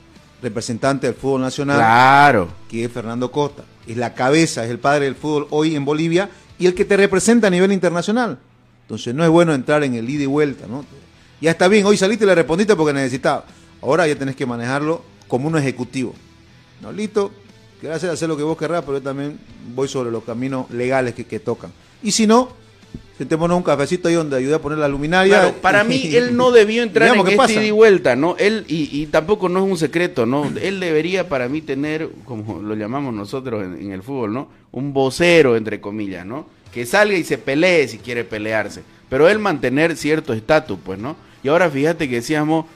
[0.42, 2.48] representante del fútbol nacional Claro.
[2.70, 3.64] que es Fernando Costa.
[3.86, 6.96] Es la cabeza, es el padre del fútbol hoy en Bolivia y el que te
[6.96, 8.38] representa a nivel internacional.
[8.82, 10.84] Entonces no es bueno entrar en el ida y vuelta, ¿no?
[11.40, 13.44] Ya está bien, hoy saliste y le respondiste porque necesitaba.
[13.82, 16.14] Ahora ya tenés que manejarlo como un ejecutivo.
[16.80, 17.30] No, listo,
[17.82, 19.38] gracias hacer lo que vos querrás, pero yo también
[19.74, 21.72] voy sobre los caminos legales que, que tocan.
[22.02, 22.50] Y si no,
[23.18, 25.40] sentémonos un cafecito ahí donde ayude a poner la luminaria.
[25.40, 28.36] Claro, para mí él no debió entrar en este ida y vuelta, ¿no?
[28.38, 30.50] Él, y, y tampoco no es un secreto, ¿no?
[30.60, 34.48] Él debería para mí tener, como lo llamamos nosotros en, en el fútbol, ¿no?
[34.70, 36.46] Un vocero, entre comillas, ¿no?
[36.72, 38.82] Que salga y se pelee si quiere pelearse.
[39.08, 41.16] Pero él mantener cierto estatus, pues, ¿no?
[41.42, 42.66] Y ahora fíjate que decíamos,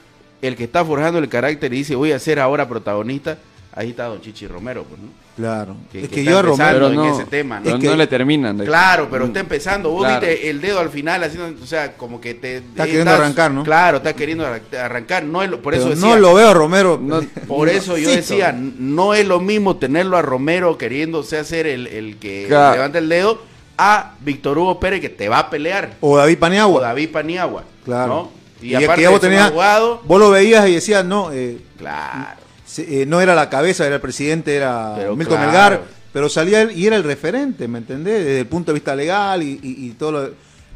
[0.47, 3.37] el que está forjando el carácter y dice, voy a ser ahora protagonista,
[3.75, 5.07] ahí está Don Chichi Romero, pues, ¿no?
[5.35, 5.75] Claro.
[5.91, 6.79] Que- es que que está yo a empezando.
[6.79, 7.05] Romero.
[7.07, 7.69] En ese tema, ¿no?
[7.71, 8.55] Es que- no le terminan.
[8.57, 9.89] de- Claro, pero está empezando.
[9.89, 10.19] Vos Claro.
[10.27, 13.63] viste el dedo al final haciendo, o sea, como que te Está queriendo arrancar, ¿no?
[13.63, 15.23] Claro, está queriendo arran- arrancar.
[15.23, 16.99] No es lo- por eso Pero decía, no lo veo a Romero.
[17.01, 21.87] No- por eso yo decía, no es lo mismo tenerlo a Romero queriéndose hacer el,
[21.87, 22.75] el que Claro.
[22.75, 23.41] levanta el dedo
[23.75, 26.81] a Víctor Hugo Pérez que te va a pelear O David o Paniagua.
[26.83, 28.07] David Paniagua, Claro.
[28.07, 28.42] ¿no?
[28.63, 32.39] Y, Y, aparte que vos abogado, vos lo veías y decías, no, eh, claro.
[32.77, 35.51] eh, no era la cabeza, era el presidente, era Pero Milton claro.
[35.51, 35.81] Melgar,
[36.13, 38.19] pero salía él y era el referente, ¿me entendés?
[38.23, 40.29] Desde el punto de vista legal y, y- y todo lo,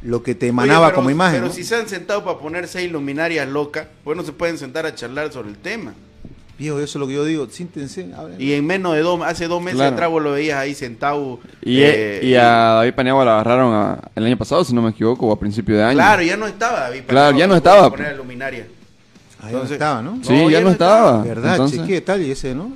[0.04, 1.36] lo que te emanaba Oye, pero- como imagen.
[1.41, 1.54] Pero ¿no?
[1.54, 4.93] si se han sentado para poner seis luminarias locas, pues no se pueden sentar a
[4.95, 5.93] charlar sobre el tema.
[6.58, 8.41] Viejo, eso es lo que yo digo, siéntense, hablen.
[8.41, 9.93] Y en menos de dos, hace dos meses Claro.
[9.93, 11.39] atrás vos lo veías ahí sentado.
[11.62, 12.43] Y, eh, y a
[12.78, 15.76] David Paniagua lo agarraron a- el año pasado, si no me equivoco, o a principio
[15.78, 15.93] de año.
[15.98, 17.02] Claro, ya no estaba David.
[17.06, 18.67] Claro, Paniagua ya no para estaba, Poner la luminaria.
[19.39, 20.20] Ahí no entonces- estaba, ¿no?
[20.24, 21.22] Sí, No, ya, no estaba.
[21.22, 22.02] ¿Verdad, Entonces- chiqui?
[22.02, 22.72] Tal y ese, ¿no?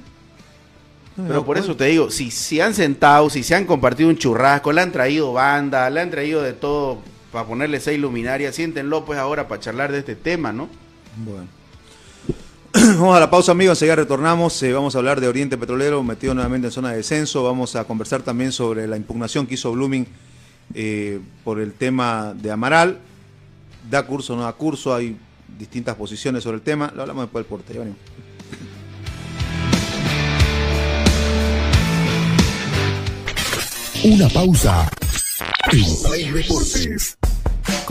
[1.27, 4.71] Pero por eso te digo, si se han sentado, si se han compartido un churrasco,
[4.71, 6.99] le han traído banda, le han traído de todo
[7.31, 10.69] para ponerle seis luminarias, siéntenlo pues ahora para charlar de este tema, ¿no?
[11.17, 11.47] Bueno.
[12.73, 13.77] Vamos a la pausa, amigos.
[13.77, 14.61] Enseguida retornamos.
[14.63, 17.43] eh, vamos a hablar de Oriente Petrolero, metido nuevamente en zona de descenso.
[17.43, 20.07] Vamos a conversar también sobre la impugnación que hizo Blooming
[20.73, 22.99] eh, por el tema de Amaral.
[23.89, 24.95] Da curso o no da curso.
[24.95, 25.17] Hay
[25.59, 26.91] distintas posiciones sobre el tema.
[26.95, 27.73] Lo hablamos después del porte.
[27.73, 27.81] Ya.
[34.03, 34.89] Una pausa.
[35.71, 37.17] En Play Deportes.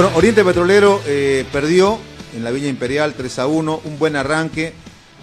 [0.00, 1.98] Bueno, Oriente Petrolero eh, perdió
[2.36, 4.72] en la Villa Imperial 3 a 1, un buen arranque.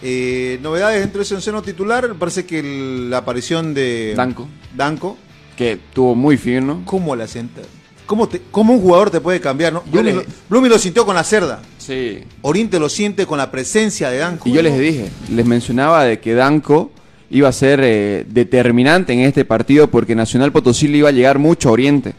[0.04, 4.50] Eh, novedades dentro de ese onceno titular, me parece que el- la aparición de Danco.
[4.76, 5.16] Danco,
[5.56, 6.82] Que tuvo muy fino.
[6.84, 7.62] ¿cómo la sienta?
[8.06, 9.72] ¿Cómo, te- ¿Cómo un jugador te puede cambiar?
[9.72, 9.82] ¿no?
[9.94, 10.14] Les-
[10.50, 11.62] Blooming lo sintió con la cerda.
[11.78, 12.20] Sí.
[12.42, 14.50] Oriente lo siente con la presencia de Danco.
[14.50, 16.92] Y yo les dije, les mencionaba de que Danco
[17.30, 21.40] iba a ser eh, determinante en este partido porque Nacional Potosí le iba a llegar
[21.40, 22.14] mucho a Oriente,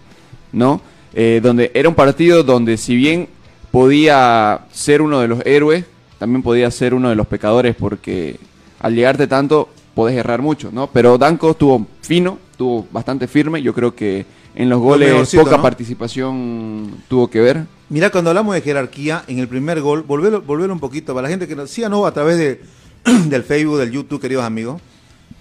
[0.53, 0.81] ¿no?
[1.19, 3.29] Eh, donde era un partido donde si bien
[3.71, 5.87] podía ser uno de los héroes,
[6.19, 8.39] también podía ser uno de los pecadores porque
[8.81, 10.89] al llegarte tanto podés errar mucho, ¿no?
[10.89, 15.57] Pero Danco estuvo fino, estuvo bastante firme, yo creo que en los goles mejorcito, poca
[15.57, 15.63] ¿no?
[15.63, 17.65] participación tuvo que ver.
[17.89, 21.31] Mira, cuando hablamos de jerarquía, en el primer gol, volverlo, volverlo un poquito, para la
[21.31, 22.61] gente que nos siga no a través de,
[23.31, 24.83] del Facebook, del YouTube, queridos amigos,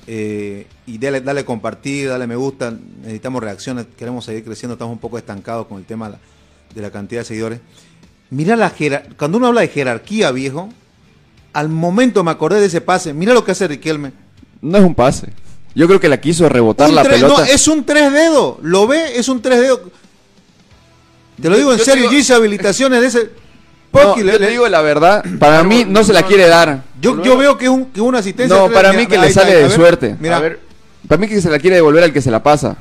[0.08, 5.00] eh, y dale, dale compartir, dale me gusta, necesitamos reacciones, queremos seguir creciendo, estamos un
[5.00, 6.12] poco estancados con el tema
[6.74, 7.60] de la, cantidad de seguidores.
[8.30, 10.70] Mira la jerar- cuando uno habla de jerarquía, viejo,
[11.54, 14.12] al momento me acordé de ese pase, mira lo que hace Riquelme.
[14.62, 15.30] No es un pase.
[15.74, 17.42] Yo creo que la quiso rebotar Un la tres- pelota.
[17.42, 18.58] No, es un tres dedos.
[18.62, 19.82] Lo ve, es un tres dedos.
[21.42, 23.30] Te lo digo en Yo serio, digo- yo hice habilitaciones de ese.
[23.94, 26.84] No, yo le- te le- digo la verdad, para mí no se la quiere dar.
[27.02, 28.56] yo, yo veo que es un, que una asistencia.
[28.58, 30.16] No, para mira, mí que le sale de ver, suerte.
[30.20, 30.60] Mira, A ver,
[31.08, 32.76] Para mí que se la quiere devolver al que se la pasa.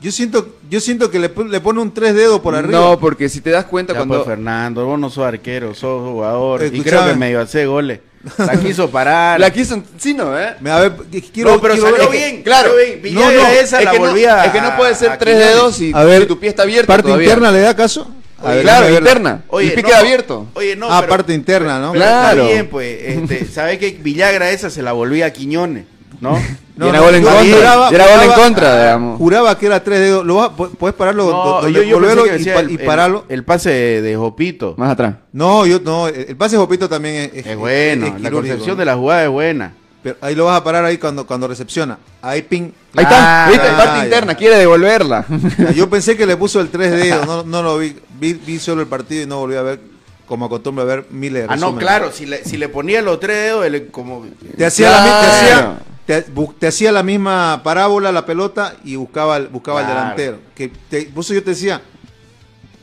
[0.00, 2.78] yo siento, yo siento que le, le pone un tres dedos por arriba.
[2.78, 4.16] No, porque si te das cuenta ya cuando...
[4.16, 6.60] pues, Fernando, vos no sos arquero, sos jugador.
[6.62, 6.84] y Escuchame.
[6.84, 8.00] creo que medio hace goles.
[8.38, 9.40] La quiso parar.
[9.40, 9.80] La quiso...
[9.96, 10.38] Sí, ¿no?
[10.38, 10.54] ¿Eh?
[10.60, 10.92] Me- a ver,
[11.32, 12.42] quiero, no, pero quiero salió ver- bien.
[12.42, 12.70] claro.
[13.02, 13.14] bien.
[13.14, 15.38] No, no, esa es, la que no, volvía es que no puede ser a tres
[15.38, 17.28] dedos si, A ver, si tu pie está abierto Parte todavía.
[17.28, 18.12] interna, ¿le da caso?
[18.42, 19.42] A ver, claro, interna.
[19.48, 20.46] Oye, el pie no, abierto.
[20.54, 21.92] Oye, no, ah, pero- parte interna, ¿no?
[21.92, 22.42] pero Claro.
[22.42, 22.98] Está bien, pues.
[23.02, 25.84] Este, ¿Sabes que Villagra esa se la volvía a Quiñones?
[26.20, 26.32] ¿no?
[26.76, 27.42] No, y era no, gol en contra.
[27.56, 29.18] juraba- y era gol en juraba- contra, digamos.
[29.18, 30.24] Juraba que era tres dedos.
[30.26, 31.30] ¿Lo ¿Puedes pararlo?
[31.30, 33.24] No, do- yo, yo pensé volverlo que y, pa- el, y pararlo.
[33.28, 33.70] El, pase
[34.02, 34.74] de, Jopito.
[34.76, 35.14] Más atrás.
[35.32, 36.06] No, yo no.
[36.08, 38.76] El pase de Jopito también es, Es bueno, es la concepción ¿no?
[38.76, 39.72] de la jugada es buena.
[40.02, 41.98] Pero ahí lo vas a parar ahí cuando, cuando recepciona.
[42.22, 42.70] Ahí ping.
[42.94, 43.66] Ahí está, Ah, ¿viste?
[43.66, 43.76] ya.
[43.76, 45.26] Parte interna, quiere devolverla.
[45.74, 47.96] Yo pensé que le puso el 3 dedos, no, no lo vi.
[48.18, 48.34] vi.
[48.34, 49.80] vi solo el partido y no volví a ver,
[50.26, 53.18] como acostumbro a ver miles de Ah, no, claro, si le, si le ponía los
[53.18, 54.24] tres dedos, él como...
[54.56, 55.32] Te hacía, la, mi- te, Claro.
[55.32, 59.94] hacía, te, bu- te hacía la misma parábola la pelota y buscaba, el- buscaba Claro.
[59.94, 60.38] el delantero.
[60.54, 61.82] Que te, por eso yo te decía,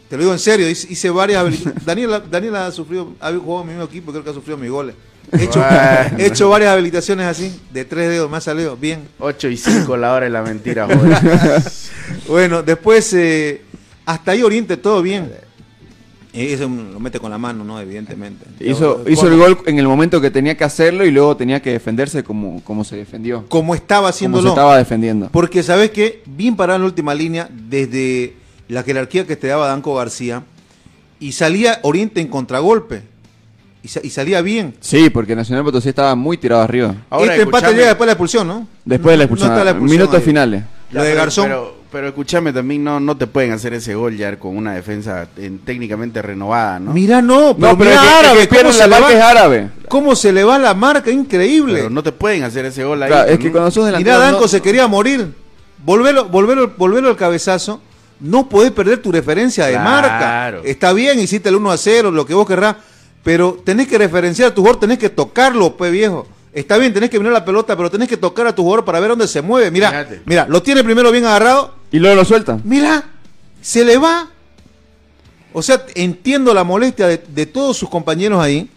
[0.09, 1.85] te lo digo en serio, hice, hice varias habilitaciones.
[1.85, 4.69] Daniel, Daniel ha sufrido, ha jugado en mi mismo equipo, creo que ha sufrido mis
[4.69, 4.95] goles.
[5.31, 6.17] He hecho, Bueno.
[6.17, 9.07] he hecho varias habilitaciones así, de tres dedos, me ha salido bien.
[9.19, 11.61] 8 y 5 la hora de la mentira, joder.
[12.27, 13.61] Bueno, después, eh,
[14.05, 15.31] hasta ahí Oriente, todo bien.
[16.33, 17.79] Eh, Eso lo mete con la mano, ¿no?
[17.79, 18.45] Evidentemente.
[18.59, 21.61] hizo, hizo el como- gol en el momento que tenía que hacerlo y luego tenía
[21.61, 23.45] que defenderse como, como se defendió.
[23.47, 24.49] Como estaba Como se haciéndolo.
[24.49, 25.29] estaba defendiendo.
[25.31, 26.21] Porque, ¿sabes qué?
[26.25, 28.35] Bien parado en la última línea, desde
[28.67, 30.43] la jerarquía que te daba Danco García,
[31.19, 33.03] y salía Oriente en contragolpe.
[33.85, 34.73] Y, sa- y salía bien.
[34.79, 36.95] Sí, porque Nacional Potosí estaba muy tirado arriba.
[37.07, 38.67] Ahora, este empate llega después de la expulsión, ¿no?
[38.83, 39.51] Después de la No- no expulsión.
[39.51, 40.25] está la expulsión minutos ahí.
[40.25, 40.63] finales.
[40.91, 41.45] Lo de Garzón.
[41.45, 45.27] Pero, pero escúchame, también no, no te pueden hacer ese gol ya con una defensa
[45.37, 46.93] en- técnicamente renovada, ¿no?
[46.93, 49.01] Mira, no, pero, No, pero mira es que, es árabe, que ¿cómo, se la le
[49.01, 49.69] marca es va, árabe.
[49.87, 51.73] cómo se le va la marca, increíble.
[51.75, 53.09] Pero no te pueden hacer ese gol ahí.
[53.09, 54.15] Claro, es que cuando sos delantero.
[54.17, 55.27] Mira, Danco no- se quería morir.
[55.85, 57.81] Volvelo, volvelo, volvelo al cabezazo.
[58.19, 59.89] No podés perder tu referencia de Claro.
[59.89, 60.57] marca.
[60.63, 62.77] Está bien, hiciste el 1 a 0, lo que vos querrás.
[63.25, 66.27] Pero tenés que referenciar a tu jugador, tenés que tocarlo, pues viejo.
[66.53, 68.99] Está bien, tenés que mirar la pelota, pero tenés que tocar a tu jugador para
[68.99, 69.71] ver dónde se mueve.
[69.71, 70.21] Mira, Fíjate.
[70.25, 71.73] mira, lo tiene primero bien agarrado.
[71.91, 72.59] Y luego lo suelta.
[72.63, 73.03] Mira,
[73.61, 74.29] se le va.
[75.53, 78.69] O sea, entiendo la molestia de, de todos sus compañeros ahí.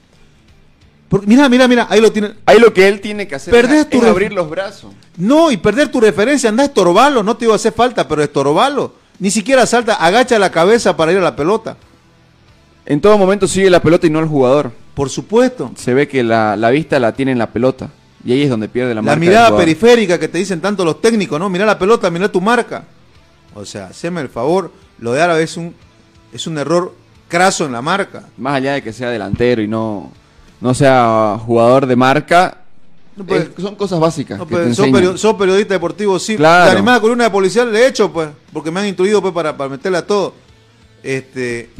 [1.11, 2.33] Porque, mira, mira, mira, ahí lo tiene.
[2.47, 4.93] Ahí lo que él tiene que hacer Perdés es tu ref- abrir los brazos.
[5.19, 8.23] No, y perder tu referencia, anda a estorbarlo, no te iba a hacer falta, pero
[8.23, 8.95] estorbarlo.
[9.19, 11.77] Ni siquiera salta, agacha la cabeza para ir a la pelota.
[12.91, 14.73] En todo momento sigue la pelota y no el jugador.
[14.95, 15.71] Por supuesto.
[15.77, 17.91] Se ve que la, la vista la tiene en la pelota.
[18.25, 19.21] Y ahí es donde pierde la, La, marca.
[19.21, 21.49] del mirada periférica que te dicen tanto los técnicos, ¿no?
[21.51, 22.85] Mira la pelota, mira tu marca.
[23.55, 24.73] O sea, haceme el favor.
[24.99, 25.75] Lo de árabe es un,
[26.33, 26.95] es un error
[27.29, 28.25] craso en la marca.
[28.39, 30.11] Más allá de que sea delantero y no,
[30.63, 32.63] no sea jugador de marca,
[33.17, 34.39] No, pues, es- son cosas básicas.
[34.39, 36.37] no, que pues, te sos, periodista deportivo, sí.
[36.37, 36.65] Claro.
[36.67, 39.69] La animada columna de policial he hecho, pues, porque me han instruido pues, para, para
[39.69, 40.33] meterle a todo.
[41.03, 41.71] Este,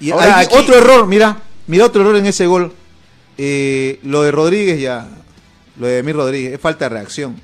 [0.00, 2.72] y Ahora, hay aquí- otro error, mira, mira otro error en ese gol.
[3.38, 5.08] Eh, lo de Rodríguez ya,
[5.78, 7.36] lo de Emir Rodríguez, es falta de reacción.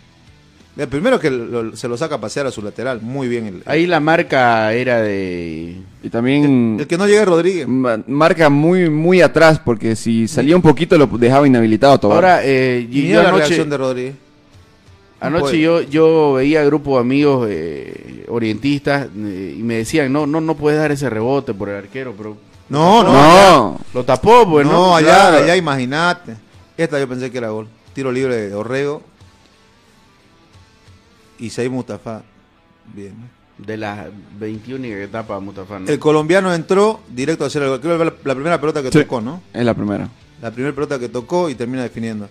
[0.77, 3.47] El primero que lo- se lo saca a pasear a su lateral, muy bien.
[3.47, 5.77] El, Ahí la marca era de...
[6.03, 7.67] Y también el que no llega es Rodríguez.
[7.69, 12.17] ma- marca muy muy atrás, porque si salía un poquito lo dejaba inhabilitado Tobar.
[12.17, 14.15] Ahora, eh, Y yo la anoche, reacción de Rodríguez.
[15.21, 20.27] No anoche yo, yo veía grupo de amigos eh, orientistas eh, y me decían, no,
[20.27, 22.37] no, no puedes dar ese rebote por el arquero, pero
[22.71, 24.73] No, no, no, lo tapó, pues, ¿no?
[24.73, 25.45] no, allá, Claro.
[25.45, 26.37] allá imagínate.
[26.77, 27.69] Esta yo pensé que era gol.
[27.93, 29.03] Tiro libre de Orrego.
[31.39, 32.23] Y Seid Mustafa.
[32.95, 33.15] Bien.
[33.59, 34.07] De las
[34.39, 35.89] 21 que tapa Mustafa, ¿no?
[35.89, 37.81] El colombiano entró directo a hacer el gol.
[37.81, 39.01] Creo que la, la primera pelota que Sí.
[39.03, 39.43] tocó, ¿no?
[39.53, 40.09] es la primera.
[40.41, 42.29] La primera pelota que tocó y termina definiendo.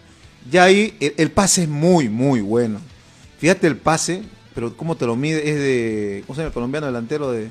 [0.49, 2.79] Ya ahí el, el pase es muy, muy bueno.
[3.39, 4.23] Fíjate el pase,
[4.55, 5.39] pero cómo te lo mide.
[5.49, 6.23] Es de.
[6.27, 7.49] ¿Cómo se llama el colombiano delantero de.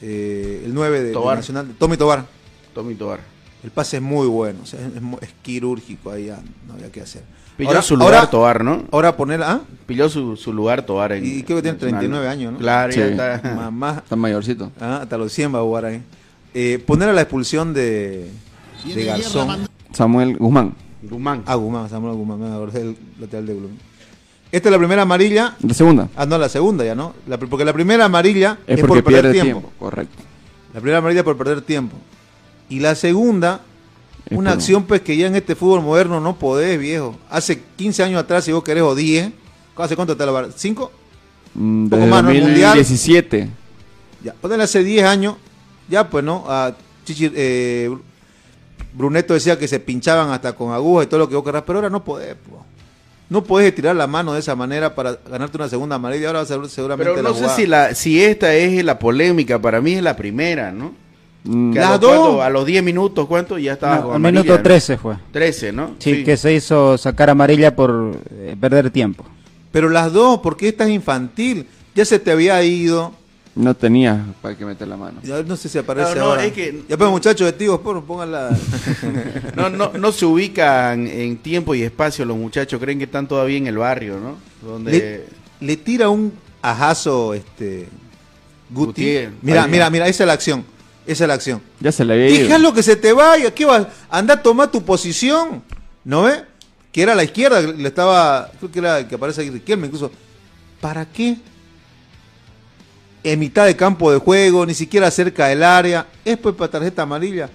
[0.00, 1.36] eh, el 9 de, de Tobar.
[1.36, 1.68] Nacional?
[1.78, 2.26] Tommy Tobar.
[2.74, 3.20] Tommy Tobar.
[3.62, 4.60] El pase es muy bueno.
[4.62, 7.22] o sea, es, es quirúrgico ahí, ya no había que hacer.
[7.56, 8.84] Pilló Ahora- su lugar ahora- Tobar, ¿no?
[8.90, 9.42] Ahora poner.
[9.42, 9.60] ¿Ah?
[9.86, 12.00] Pilló su, su lugar Tobar en Y creo que tiene Nacional.
[12.00, 12.58] 39 años, ¿no?
[12.58, 13.10] Claro, ya Sí.
[13.12, 13.40] está.
[13.56, 14.72] Más, más- Está mayorcito.
[14.80, 16.02] ah, hasta los 100 va a jugar ahí.
[16.54, 18.28] Eh, poner a la expulsión de,
[18.84, 19.68] de Garzón.
[19.92, 20.74] Samuel Guzmán.
[21.02, 21.42] Guzmán.
[21.46, 23.78] Ah, Guzmán, Samuel Guzmán, me acordé del lateral de Guzmán.
[24.50, 25.56] Esta es la primera amarilla.
[25.62, 26.08] La segunda.
[26.14, 27.14] Ah, no, la segunda ya, ¿no?
[27.26, 29.60] La- porque la primera amarilla Es, es, por perder tiempo.
[29.60, 29.72] tiempo.
[29.78, 30.22] Correcto.
[30.74, 31.96] La primera amarilla por perder tiempo.
[32.68, 33.60] Y la segunda,
[34.28, 37.16] Es una acción pues que ya en este fútbol moderno no podés, viejo.
[37.30, 39.32] Hace 15 años atrás, si vos querés, o 10,
[39.76, 40.90] ¿hace cuánto te la var- ¿5?
[41.54, 42.30] Mm, Poco más, ¿no?
[42.30, 42.76] El Mundial.
[42.76, 43.48] 2017.
[44.22, 45.36] Ya, ponele hace 10 años,
[45.88, 46.44] ya pues, ¿no?
[46.46, 47.90] A Chichi, eh,
[48.94, 51.78] Bruneto decía que se pinchaban hasta con agujas y todo lo que vos querrás, pero
[51.78, 52.64] ahora no podés, po.
[53.30, 56.26] No podés tirar la mano de esa manera para ganarte una segunda amarilla.
[56.26, 57.56] Ahora va a ser seguramente Pero la no sé jugada.
[57.56, 60.92] si la si esta es la polémica, para mí es la primera, ¿no?
[61.44, 62.10] Mm, Que Las a, los, dos.
[62.18, 63.58] cuánto- a los 10 minutos, ¿cuánto?
[63.58, 64.62] Ya estaba No, con al amarilla, minuto ¿no?
[64.62, 65.16] 13 fue.
[65.32, 65.94] 13, ¿no?
[65.98, 69.24] Sí, que se hizo sacar amarilla por eh, perder tiempo.
[69.72, 71.66] Pero las dos, porque esta es infantil.
[71.94, 73.14] Ya se te había ido.
[73.54, 75.20] No tenía para que meter la mano.
[75.22, 76.44] Ya no sé si aparece No, no, ahora.
[76.46, 77.52] es que- Ya pues muchachos de
[78.06, 78.56] pónganla.
[79.56, 83.58] No, no, no se ubican en tiempo y espacio los muchachos, creen que están todavía
[83.58, 84.36] en el barrio, ¿no?
[84.66, 85.26] Donde
[85.60, 87.88] le, le tira un ajazo este
[88.70, 88.86] Guti.
[88.86, 89.34] Gutiérrez.
[89.42, 89.70] Mira, Ahí.
[89.70, 90.64] mira, mira, esa es la acción.
[91.06, 91.60] Esa es la acción.
[91.80, 92.44] Ya se le había ido.
[92.44, 93.52] Déjalo que se te vaya.
[93.52, 93.86] ¿Qué vas?
[94.08, 95.62] Anda a tomar tu posición.
[96.04, 96.42] ¿No ves?
[96.90, 98.50] Que era a la izquierda, le estaba.
[98.58, 100.10] Creo que era el que aparece aquí, Riquelme incluso.
[100.80, 101.36] ¿Para qué?
[103.24, 106.06] En mitad de campo de juego, ni siquiera cerca del área.
[106.24, 107.48] Es pues para tarjeta amarilla.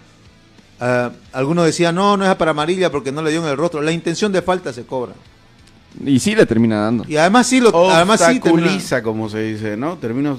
[0.79, 3.81] Ah, algunos decían, no, no es para amarilla porque no le dio en el rostro.
[3.81, 5.13] La intención de falta se cobra.
[6.05, 7.05] Y sí le termina dando.
[7.07, 9.97] Y además sí, lo, además sí termina- obstaculiza, como se dice, ¿no?
[9.97, 10.35] Termina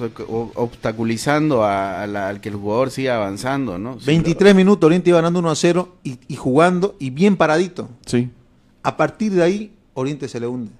[0.54, 3.98] obstaculizando a- a la- al que el jugador siga avanzando, ¿no?
[3.98, 7.88] Sí, 23 minutos, Oriente iba ganando 1 a 0 y, y jugando y bien paradito.
[8.06, 8.30] Sí.
[8.82, 10.70] A partir de ahí, Oriente se le hunde.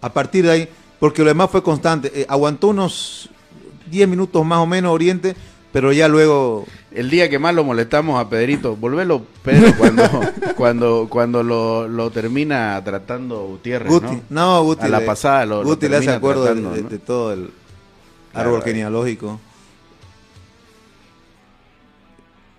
[0.00, 2.10] A partir de ahí, porque lo demás fue constante.
[2.14, 3.28] Eh, aguantó unos
[3.90, 5.34] 10 minutos más o menos Oriente,
[5.72, 6.66] pero ya luego.
[6.90, 10.02] El día que más lo molestamos a Pedrito, volvelo, Pedro, cuando,
[10.56, 14.22] cuando, cuando lo, lo termina tratando Gutiérrez, Guti, ¿no?
[14.30, 14.86] no, Guti.
[14.86, 17.50] A la le- pasada lo, lo Guti le hace acuerdo de, todo el
[18.32, 19.38] árbol genealógico.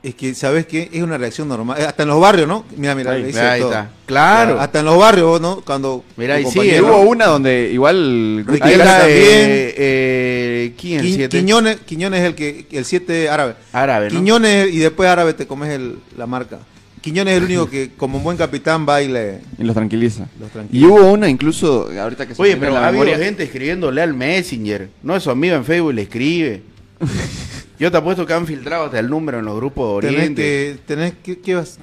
[0.02, 0.90] Es que, ¿sabes qué?
[0.94, 1.78] Es una reacción normal.
[1.78, 2.64] Eh, Hasta en los barrios, ¿no?
[2.78, 3.90] Mira, mira, Ahí, está.
[4.06, 4.58] Claro.
[4.58, 5.60] Hasta en los barrios, ¿no?
[5.60, 6.06] Cuando.
[6.16, 8.70] Mira, compañero- sigue, Hubo una donde igual también.
[9.10, 11.02] eh, eh, ¿quién?
[11.04, 11.38] Qui- Siete?
[11.40, 13.56] Quiñones, Quiñones es el que el 7 árabe.
[13.74, 14.20] Árabe, ¿no?
[14.20, 16.60] Quiñones y después árabe te comes el- la marca.
[17.02, 20.28] Quiñones es el único que como un buen capitán va y le y los tranquiliza.
[20.40, 23.44] los Y hubo una incluso, ahorita que se Oye, me pero ha la habido gente
[23.44, 24.90] escribiéndole al Messenger.
[25.04, 26.62] No es su amigo en Facebook y le escribe.
[27.80, 30.42] Yo te apuesto que han filtrado hasta el número en los grupos de tenés Oriente.
[30.42, 31.80] que tenés que, ¿qué vas?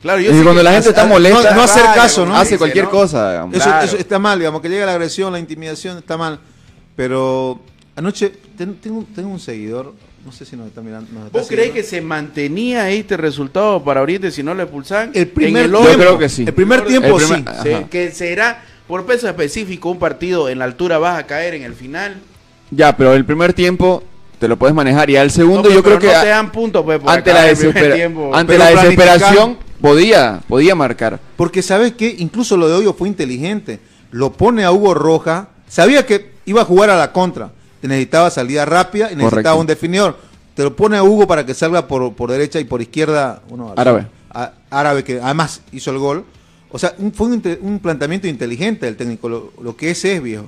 [0.00, 2.36] Claro, yo Y cuando que- la gente está no- molesta, no hacer caso, ¿no?
[2.36, 2.90] Hace cualquier ¿no?
[2.90, 3.54] cosa, digamos.
[3.56, 3.84] Eso, Claro.
[3.86, 6.38] eso está mal, digamos que llega la agresión, la intimidación, está mal.
[6.94, 7.60] Pero
[7.96, 11.10] anoche ten- tengo, tengo un seguidor, no sé si nos está mirando.
[11.12, 11.74] nos está ¿Vos siguiendo.
[11.74, 15.10] que se mantenía este resultado para Oriente si no lo expulsan?
[15.14, 15.98] el primer el Yo orden?
[15.98, 16.44] creo que sí.
[16.46, 17.70] El primer El tiempo primer- sí.
[17.74, 17.88] Ajá.
[17.88, 21.74] Que será por peso específico un partido en la altura vas a caer en el
[21.74, 22.16] final.
[22.70, 24.02] Ya, pero el primer tiempo
[24.38, 25.08] te lo puedes manejar.
[25.10, 27.44] Y al segundo, No, yo pero creo que no te dan puntos, pues, ante la,
[27.44, 28.30] desespera- tiempo.
[28.34, 31.18] ante la desesperación podía, podía marcar.
[31.36, 33.80] Porque sabes que incluso lo de Hoyo fue inteligente.
[34.10, 35.48] Lo pone a Hugo Roja.
[35.68, 37.50] Sabía que iba a jugar a la contra.
[37.80, 39.60] Te necesitaba salida rápida y necesitaba Correcto.
[39.60, 40.16] un definidor.
[40.54, 43.42] Te lo pone a Hugo para que salga por, por derecha y por izquierda.
[43.48, 44.06] Bueno, Árabe.
[44.32, 46.24] a- árabe que además hizo el gol.
[46.70, 49.28] O sea, un- fue un, un planteamiento inteligente del técnico.
[49.28, 50.46] Lo, lo que ese es viejo.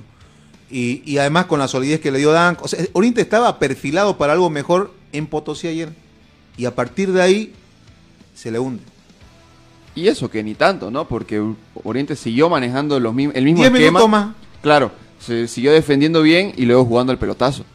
[0.71, 2.57] Y, y además con la solidez que le dio Dan.
[2.61, 5.89] O sea, Oriente estaba perfilado para algo mejor en Potosí ayer.
[6.57, 7.53] Y a partir de ahí
[8.35, 8.83] se le hunde.
[9.95, 11.07] Y eso que ni tanto, ¿no?
[11.07, 11.43] Porque
[11.83, 13.99] Oriente siguió manejando los mismos, el mismo Diez esquema.
[13.99, 14.35] minutos más.
[14.61, 17.65] Claro, se siguió defendiendo bien y luego jugando el pelotazo.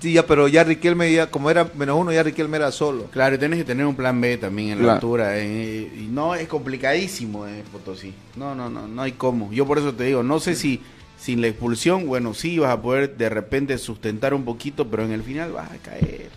[0.00, 3.04] Sí, ya, pero ya Riquelme, ya, como era menos uno, ya Riquelme era solo.
[3.10, 5.36] Claro, y tienes que tener un plan B también en la altura.
[5.38, 8.14] eh, y no, es complicadísimo eh, Potosí.
[8.36, 9.52] No, no, no, no hay cómo.
[9.52, 10.80] Yo por eso te digo, no sé si
[11.18, 15.12] sin la expulsión, bueno, sí vas a poder de repente sustentar un poquito, pero en
[15.12, 16.30] el final vas a caer.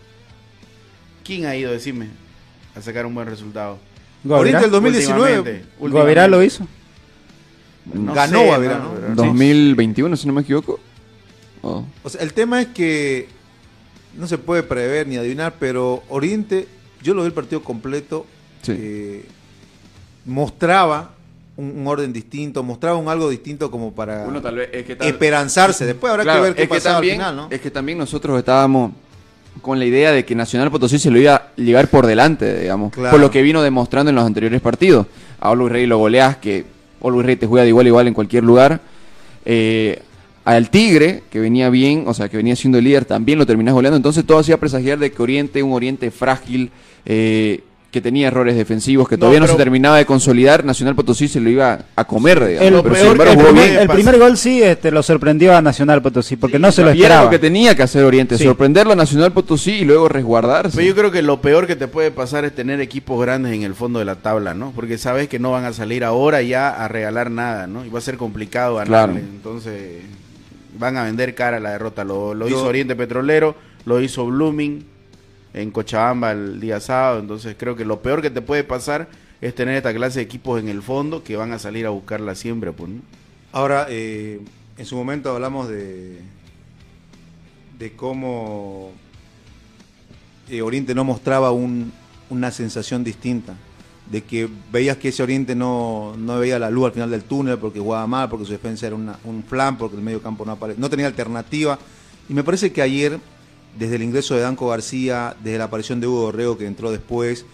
[1.23, 2.07] ¿Quién ha ido, decime,
[2.75, 3.77] a sacar un buen resultado?
[4.29, 6.67] Ahorita el 2019 Últimamente, Guavirá lo hizo.
[7.93, 8.84] No ganó sé, Guavirá, ¿no?
[8.93, 8.99] ¿no?
[8.99, 10.79] Pero- 2021, si no me equivoco.
[11.61, 11.86] Oh.
[12.03, 13.27] O sea, el tema es que
[14.17, 16.67] no se puede prever ni adivinar, pero Oriente,
[17.01, 18.25] yo lo vi el partido completo,
[18.63, 18.73] Sí.
[18.75, 19.25] eh,
[20.25, 21.15] mostraba
[21.58, 24.95] un, un orden distinto, mostraba un algo distinto como para Uno tal vez es que
[24.95, 25.86] tal- esperanzarse.
[25.86, 27.47] Después habrá Claro, que ver qué también, al final, ¿no?
[27.56, 28.91] Es que también nosotros estábamos
[29.62, 32.91] con la idea de que Nacional Potosí se lo iba a llevar por delante, digamos,
[32.93, 33.12] Claro.
[33.12, 35.08] por lo que vino demostrando en los anteriores partidos.
[35.39, 36.66] A Luis Rey lo goleás, que
[37.04, 38.80] Luis Rey te juega de igual a igual en cualquier lugar.
[39.45, 40.02] Eh,
[40.45, 43.74] al Tigre, que venía bien, o sea, que venía siendo el líder, también lo terminás
[43.76, 43.97] goleando.
[43.97, 46.72] Entonces todo hacía presagiar de que Oriente, un Oriente frágil,
[47.06, 51.41] eh, que tenía errores defensivos, que todavía no, se terminaba de consolidar, Nacional Potosí se
[51.41, 52.65] lo iba a comer, digamos.
[52.67, 53.79] El, Pero peor sin embargo el primer, bien.
[53.81, 56.87] el pasa- primer gol sí este, lo sorprendió a Nacional Potosí, porque no se lo
[56.87, 57.23] Y era esperaba.
[57.25, 58.45] lo que tenía que hacer Oriente, Sí.
[58.45, 60.77] sorprenderlo a Nacional Potosí y luego resguardarse.
[60.77, 63.63] Pero yo creo que lo peor que te puede pasar es tener equipos grandes en
[63.63, 64.71] el fondo de la tabla, ¿no?
[64.73, 67.83] Porque sabes que no van a salir ahora ya a regalar nada, ¿no?
[67.85, 69.19] Y va a ser complicado ganarle.
[69.19, 69.27] Claro.
[69.35, 70.01] Entonces
[70.79, 72.05] van a vender cara la derrota.
[72.05, 74.85] Lo, lo Yo- hizo Oriente Petrolero, lo hizo Blooming
[75.54, 77.20] en Cochabamba el día sábado.
[77.20, 79.08] Entonces creo que lo peor que te puede pasar
[79.41, 82.36] es tener esta clase de equipos en el fondo que van a salir a buscarla
[82.36, 83.02] siempre, pues, ¿no?
[83.52, 84.39] Ahora, eh,
[84.78, 86.20] en su momento hablamos de,
[87.80, 88.91] de cómo
[90.49, 91.91] eh, Oriente no mostraba un-
[92.30, 93.56] una sensación distinta,
[94.10, 97.58] de que veías que ese Oriente no, no veía la luz al final del túnel
[97.58, 100.58] porque jugaba mal, porque su defensa era una- un plan, porque el medio campo no,
[100.58, 101.78] apare- no tenía alternativa.
[102.30, 103.20] Y me parece que ayer,
[103.78, 107.45] desde el ingreso de Danco García, desde la aparición de Hugo Dorrego que entró después,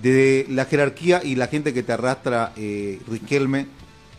[0.00, 3.66] de la jerarquía y la gente que te arrastra eh, Riquelme,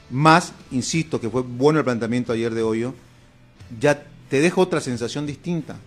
[0.10, 2.94] más, insisto, que fue bueno el planteamiento ayer de Hoyo,
[3.80, 5.78] ya te deja otra sensación distinta.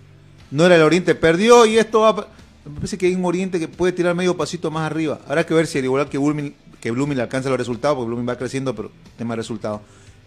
[0.51, 2.29] No era el Oriente, perdió y esto va...
[2.65, 5.21] Me parece que hay un Oriente que puede tirar medio pasito más arriba.
[5.27, 8.75] Habrá que ver si al igual que Blooming, alcanza los resultados, porque Blooming va creciendo,
[8.75, 9.83] pero tema de resultados.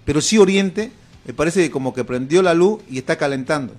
[0.05, 0.91] Pero sí Oriente,
[1.25, 3.73] me parece que como que prendió la luz y está calentando.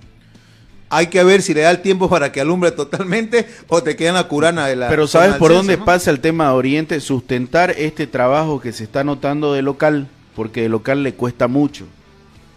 [0.91, 4.09] Hay que ver si le da el tiempo para que alumbre totalmente o te queda
[4.09, 4.89] en la curana de la...
[4.89, 5.85] Pero ¿sabes por dónde no?
[5.85, 6.99] pasa el tema de Oriente?
[6.99, 11.85] Sustentar este trabajo que se está notando de local, porque de local le cuesta mucho.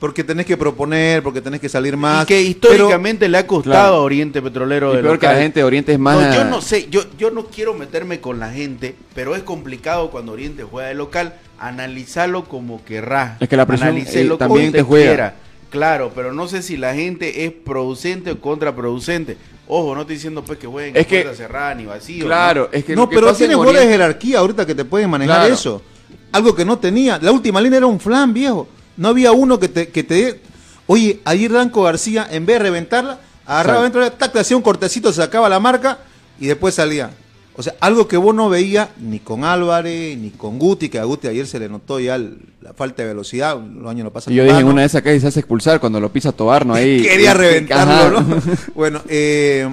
[0.00, 2.24] Porque tenés que proponer, porque tenés que salir más.
[2.24, 3.94] y que pero- históricamente le ha costado Claro.
[3.96, 5.36] a Oriente Petrolero Y de peor que local.
[5.36, 6.18] la gente de Oriente es más...
[6.20, 10.10] No, yo no sé, yo, yo no quiero meterme con la gente, pero es complicado
[10.10, 13.36] cuando Oriente juega de local, analizarlo como querrá.
[13.40, 15.06] Es que la presión, eh, como también usted te juega.
[15.08, 15.34] quiera.
[15.72, 19.36] Claro, pero no sé si la gente es producente o contraproducente.
[19.66, 22.26] Ojo, no estoy diciendo pues que jueguen Es que- puerta cerrada ni vacío.
[22.26, 25.54] Claro, es que no, que pero de Oriente- jerarquía ahorita que te pueden manejar Claro.
[25.54, 25.82] eso.
[26.30, 27.18] Algo que no tenía.
[27.22, 28.68] La última línea era un flan, viejo.
[28.98, 30.40] No había uno que te, que te dé-
[30.86, 34.56] Oye, ayer Danco García, en vez de reventarla, agarraba dentro de la tac, te hacía
[34.56, 35.98] un cortecito, sacaba la marca
[36.38, 37.10] y después salía.
[37.54, 41.04] O sea, algo que vos no veías ni con Álvarez, ni con Guti, que a
[41.04, 44.32] Guti ayer se le notó ya el- la falta de velocidad, los años lo pasan
[44.32, 46.64] Y yo dije en una de esas que se hace expulsar cuando lo pisa Tobar,
[46.64, 46.74] ¿no?
[46.74, 48.42] Ahí, Quería reventarlo, ¿no?
[48.74, 49.68] bueno, eh,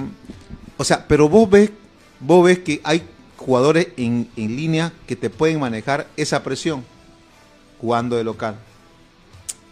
[0.76, 1.70] o sea, pero vos ves,
[2.20, 3.02] vos ves que hay
[3.38, 6.84] jugadores en, en línea que te pueden manejar esa presión
[7.80, 8.56] jugando de local.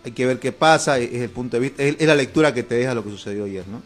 [0.05, 2.55] Hay que ver qué pasa, es, es el punto de vista, es, es la lectura
[2.55, 3.83] que te deja lo que sucedió ayer, ¿no?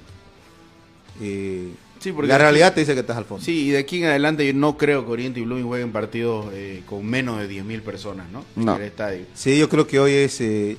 [1.21, 1.73] Eh,
[2.03, 3.45] Sí, porque la aquí- realidad te dice que estás al fondo.
[3.45, 6.47] Sí, y de aquí en adelante yo no creo que Oriente y Blooming jueguen partidos
[6.53, 8.45] eh, con menos de 10.000 personas, ¿no?
[8.57, 8.75] No.
[8.77, 9.25] En el estadio.
[9.35, 10.77] Sí, yo creo que hoy es eh,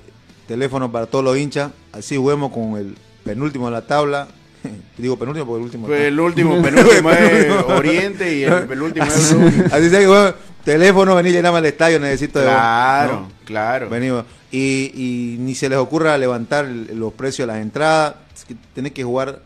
[0.47, 1.71] teléfono para todos los hinchas.
[1.91, 4.27] Así juguemos con el penúltimo de la tabla.
[4.97, 5.87] Digo penúltimo porque el último.
[5.87, 9.65] Pues el último penúltimo es Oriente y el penúltimo es Así, Blooming.
[9.71, 10.33] así sea que, bueno,
[10.65, 13.31] teléfono, vení, llename el estadio, necesito de vos, Claro, ¿no?
[13.45, 13.89] claro.
[13.89, 14.25] Vení vos.
[14.51, 18.15] Y, y ni se les ocurra levantar los precios de las entradas.
[18.35, 19.41] Es que tenés que jugar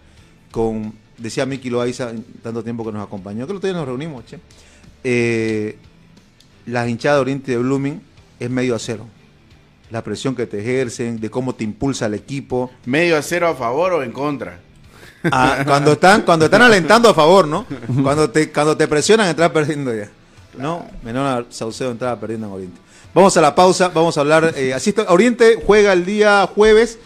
[0.52, 2.12] con, decía Miki Loaiza,
[2.42, 4.40] tanto tiempo que nos acompañó, que el otro día nos reunimos, che.
[5.04, 5.78] Eh,
[6.66, 8.02] la hinchada de Oriente de Blooming
[8.40, 9.06] es medio a cero.
[9.90, 12.72] La presión que te ejercen, de cómo te impulsa el equipo.
[12.86, 14.60] ¿Medio a cero a favor o en contra?
[15.32, 17.66] Ah, cuando están cuando están alentando a favor, ¿no?
[18.04, 20.10] Cuando te cuando te presionan entrar perdiendo ya.
[20.58, 22.82] No, menor Saucedo entraba perdiendo en Oriente.
[23.14, 27.00] Vamos a la pausa, vamos a hablar eh, así está, Oriente juega el día jueves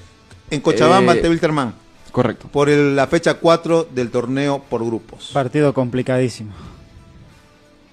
[0.49, 1.81] en Cochabamba Eh, ante Wilterman
[2.12, 2.47] Correcto.
[2.51, 5.30] por el- la fecha 4 del torneo por grupos.
[5.34, 6.51] Partido complicadísimo.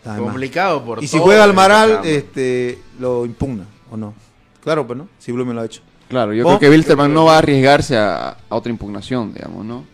[0.04, 0.30] Además.
[0.30, 2.08] Complicado por Y si todo juega el al Maral, campo.
[2.08, 4.14] este lo impugna o no.
[4.62, 5.82] Claro, pues no, si Blumen lo ha hecho.
[6.08, 6.58] Claro, yo ¿Vos?
[6.58, 9.84] creo que Wilterman no va a arriesgarse a, a otra impugnación, digamos, ¿no?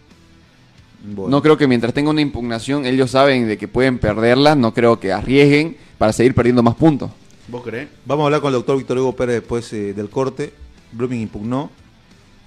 [1.06, 1.30] Bueno.
[1.36, 4.98] No creo que mientras tenga una impugnación, ellos saben de que pueden perderla, no creo
[5.00, 7.10] que arriesguen para seguir perdiendo más puntos.
[7.48, 7.88] ¿Vos crees?
[8.06, 10.54] Vamos a hablar con el doctor Víctor Hugo Pérez después eh, del corte.
[10.92, 11.70] Blooming impugnó,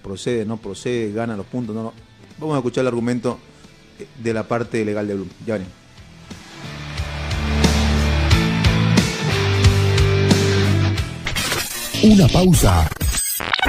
[0.07, 1.93] procede, no procede, gana los puntos, no, no.
[2.39, 3.37] Vamos a escuchar el argumento
[3.99, 5.33] eh, de la parte legal de Blooming.
[5.45, 5.73] Ya venimos.
[12.03, 12.89] Una pausa.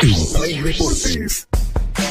[0.03, 1.49] En Play Deportes.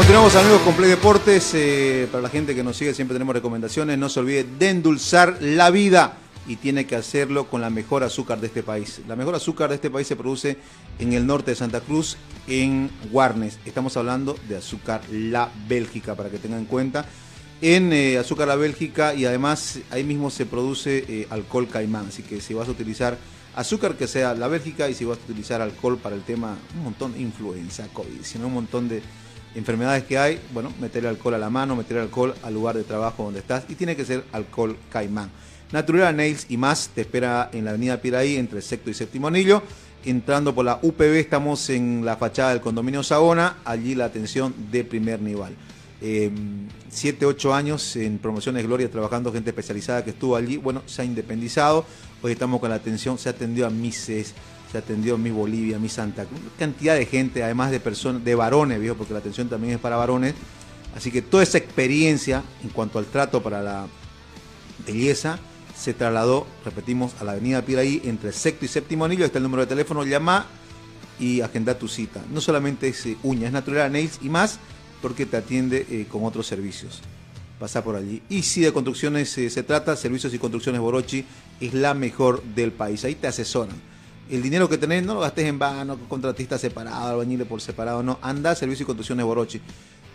[0.00, 1.52] Continuamos amigos con Play Deportes.
[1.52, 3.98] eh, para la gente que nos sigue siempre tenemos recomendaciones.
[3.98, 6.16] No se olvide de endulzar la vida
[6.48, 9.02] y tiene que hacerlo con la mejor azúcar de este país.
[9.06, 10.56] La mejor azúcar de este país se produce
[10.98, 12.16] en el norte de Santa Cruz,
[12.48, 13.58] en Warnes.
[13.66, 17.04] Estamos hablando de azúcar La Bélgica, para que tengan en cuenta.
[17.60, 22.06] En eh, azúcar La Bélgica y además ahí mismo se produce eh, alcohol caimán.
[22.08, 23.18] Así que si vas a utilizar
[23.54, 26.84] azúcar que sea La Bélgica y si vas a utilizar alcohol para el tema, un
[26.84, 29.02] montón de influenza, COVID, sino un montón de
[29.54, 33.24] enfermedades que hay, bueno, meterle alcohol a la mano, meterle alcohol al lugar de trabajo
[33.24, 35.30] donde estás y tiene que ser alcohol caimán.
[35.72, 39.62] Natural Nails y más te espera en la avenida Piraí entre sexto y séptimo anillo.
[40.04, 44.82] Entrando por la UPB estamos en la fachada del condominio Sagona, allí la atención de
[44.82, 45.54] primer nivel.
[46.02, 46.30] Eh,
[46.88, 51.04] siete, ocho años en Promociones Gloria trabajando, gente especializada que estuvo allí, bueno, se ha
[51.04, 51.84] independizado.
[52.22, 54.34] Hoy estamos con la atención, se atendió a Mises,
[54.70, 58.80] se atendió Miss Bolivia, Miss Santa Cruz, cantidad de gente, además de personas, de varones,
[58.80, 60.34] viejo, porque la atención también es para varones.
[60.96, 63.86] Así que toda esa experiencia en cuanto al trato para la
[64.86, 65.38] belleza
[65.76, 69.24] se trasladó, repetimos, a la avenida Piraí entre sexto y séptimo anillo.
[69.24, 70.46] Está el número de teléfono, llama
[71.18, 72.20] y agenda tu cita.
[72.30, 74.58] No solamente es eh, uñas, natural, nails y más,
[75.00, 77.00] porque te atiende eh, con otros servicios.
[77.58, 78.22] Pasa por allí.
[78.28, 81.24] Y si de construcciones eh, se trata, Servicios y Construcciones Borochi
[81.60, 83.04] es la mejor del país.
[83.04, 83.89] Ahí te asesoran.
[84.30, 88.00] El dinero que tenés no lo gastes en vano, con contratistas separados, albañiles por separado,
[88.04, 88.20] no.
[88.22, 89.60] Anda a Servicios y Construcciones Borochi.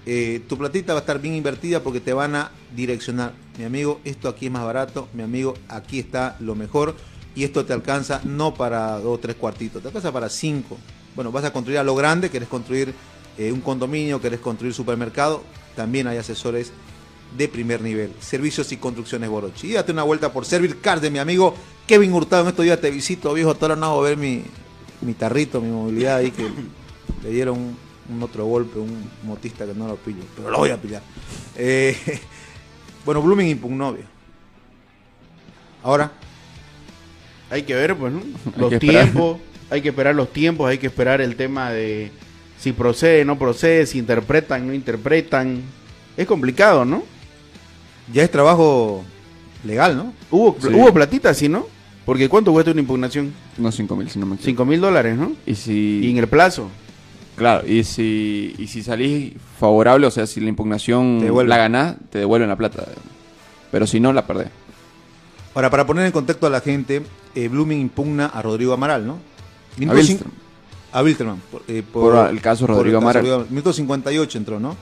[0.05, 3.34] Eh, tu platita va a estar bien invertida porque te van a direccionar.
[3.57, 5.09] Mi amigo, esto aquí es más barato.
[5.13, 6.95] Mi amigo, aquí está lo mejor.
[7.36, 10.78] Y esto te alcanza no para dos o tres cuartitos, te alcanza para cinco.
[11.13, 12.93] Bueno, vas a construir a lo grande, querés construir
[13.38, 15.43] eh, un condominio, querés construir supermercado.
[15.76, 16.72] También hay asesores
[17.38, 18.12] de primer nivel.
[18.20, 19.68] Servicios y construcciones Borochi.
[19.68, 21.56] Y date una vuelta por Servir Cars de mi amigo
[21.88, 22.44] Kevin Hurtado.
[22.44, 23.56] En estos días te visito, viejo.
[23.56, 24.44] Todo no a ver mi,
[25.02, 26.48] mi tarrito, mi movilidad ahí que
[27.24, 27.78] le dieron un,
[28.16, 30.24] un otro golpe, un motista que no lo pillo.
[30.36, 31.02] Pero lo voy a pillar.
[31.56, 31.98] Eh,
[33.06, 33.94] bueno, Blooming impugnó.
[33.94, 34.10] viejo.
[35.84, 36.12] Ahora,
[37.50, 38.22] Hay que ver, pues, ¿no?
[38.56, 39.38] Hay Los tiempos,
[39.70, 42.12] hay que esperar los tiempos, hay que esperar el tema de
[42.60, 45.62] si procede, no procede, si interpretan, no interpretan.
[46.18, 47.04] Es complicado, ¿no?
[48.14, 49.03] Ya es trabajo
[49.64, 50.14] legal, ¿no?
[50.32, 50.68] Hubo, Sí.
[50.74, 51.68] hubo platita, sí, ¿no?
[52.06, 53.34] Porque ¿cuánto cuesta una impugnación?
[53.58, 54.45] No 5 mil, si no me equivoco.
[54.45, 55.32] 5 mil dólares, ¿no?
[55.45, 56.01] Y si...
[56.03, 56.70] Y en el plazo.
[57.36, 62.20] Claro, y si, y si salís favorable, o sea, si la impugnación la ganás, te
[62.20, 62.86] devuelven la plata.
[63.72, 64.47] Pero si no, la perdés.
[65.53, 67.01] Ahora, para poner en contexto a la gente,
[67.34, 69.18] eh, Blooming impugna a Rodrigo Amaral, ¿no?
[69.89, 70.32] A Billström.
[70.93, 71.41] A Bilterman.
[71.51, 73.47] Por, eh, Por el caso Rodrigo Amaral.
[73.49, 74.78] Minuto 58 entró, ¿no?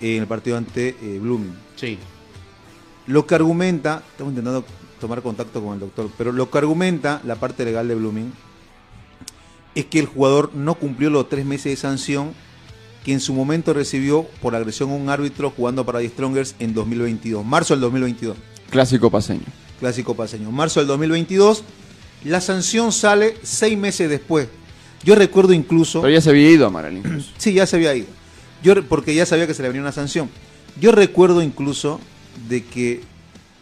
[0.00, 1.54] Eh, en el partido ante eh, Blooming.
[1.74, 1.98] Sí.
[3.08, 4.66] Lo que argumenta, estamos intentando
[5.00, 8.30] tomar contacto con el doctor, pero lo que argumenta la parte legal de Blooming
[9.74, 12.34] es que el jugador no cumplió los tres meses de sanción
[13.06, 16.74] que en su momento recibió por agresión a un árbitro jugando para The Strongers en
[16.74, 18.36] 2022, marzo del 2022.
[18.68, 19.46] Clásico paseño.
[19.80, 20.50] Clásico paseño.
[20.50, 21.64] Marzo del 2022,
[22.24, 24.48] la sanción sale seis meses después.
[25.02, 26.02] Yo recuerdo incluso...
[26.02, 27.30] Pero ya se había ido Amaral incluso.
[27.38, 28.08] Sí, ya se había ido.
[28.62, 30.28] Yo, porque ya sabía que se le venía una sanción.
[30.78, 32.00] Yo recuerdo incluso
[32.48, 33.00] de que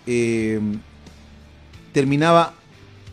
[0.06, 0.60] eh,
[1.92, 2.54] terminaba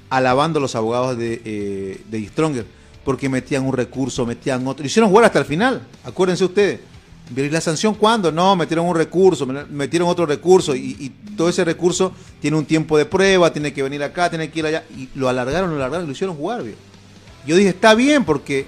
[0.09, 2.66] alabando a los abogados de, eh, de Stronger
[3.03, 4.86] porque metían un recurso, metían otro.
[4.86, 6.80] Hicieron jugar hasta el final, acuérdense ustedes.
[7.36, 8.32] ¿Y la sanción cuándo?
[8.32, 12.95] No, metieron un recurso, me- metieron otro recurso y, todo ese recurso tiene un tiempo
[12.95, 14.84] de prueba, tiene que venir acá, tiene que ir allá.
[14.95, 16.64] Y lo alargaron, lo alargaron lo hicieron jugar.
[17.47, 18.68] Yo dije, está bien porque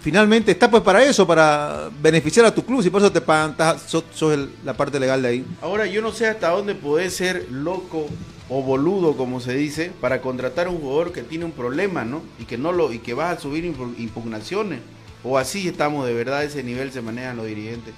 [0.00, 3.54] finalmente está pues para eso, para beneficiar a tu club, si por eso te pagan,
[3.86, 5.44] sos, sos el- la parte legal de ahí.
[5.62, 8.06] Ahora, yo no sé hasta dónde podés ser loco
[8.48, 12.22] o boludo, como se dice, para contratar a un jugador que tiene un problema, ¿no?
[12.38, 14.80] Y que no lo y que vas a subir impu- impugnaciones.
[15.22, 17.92] O así estamos, de verdad, a ese nivel se manejan los dirigentes.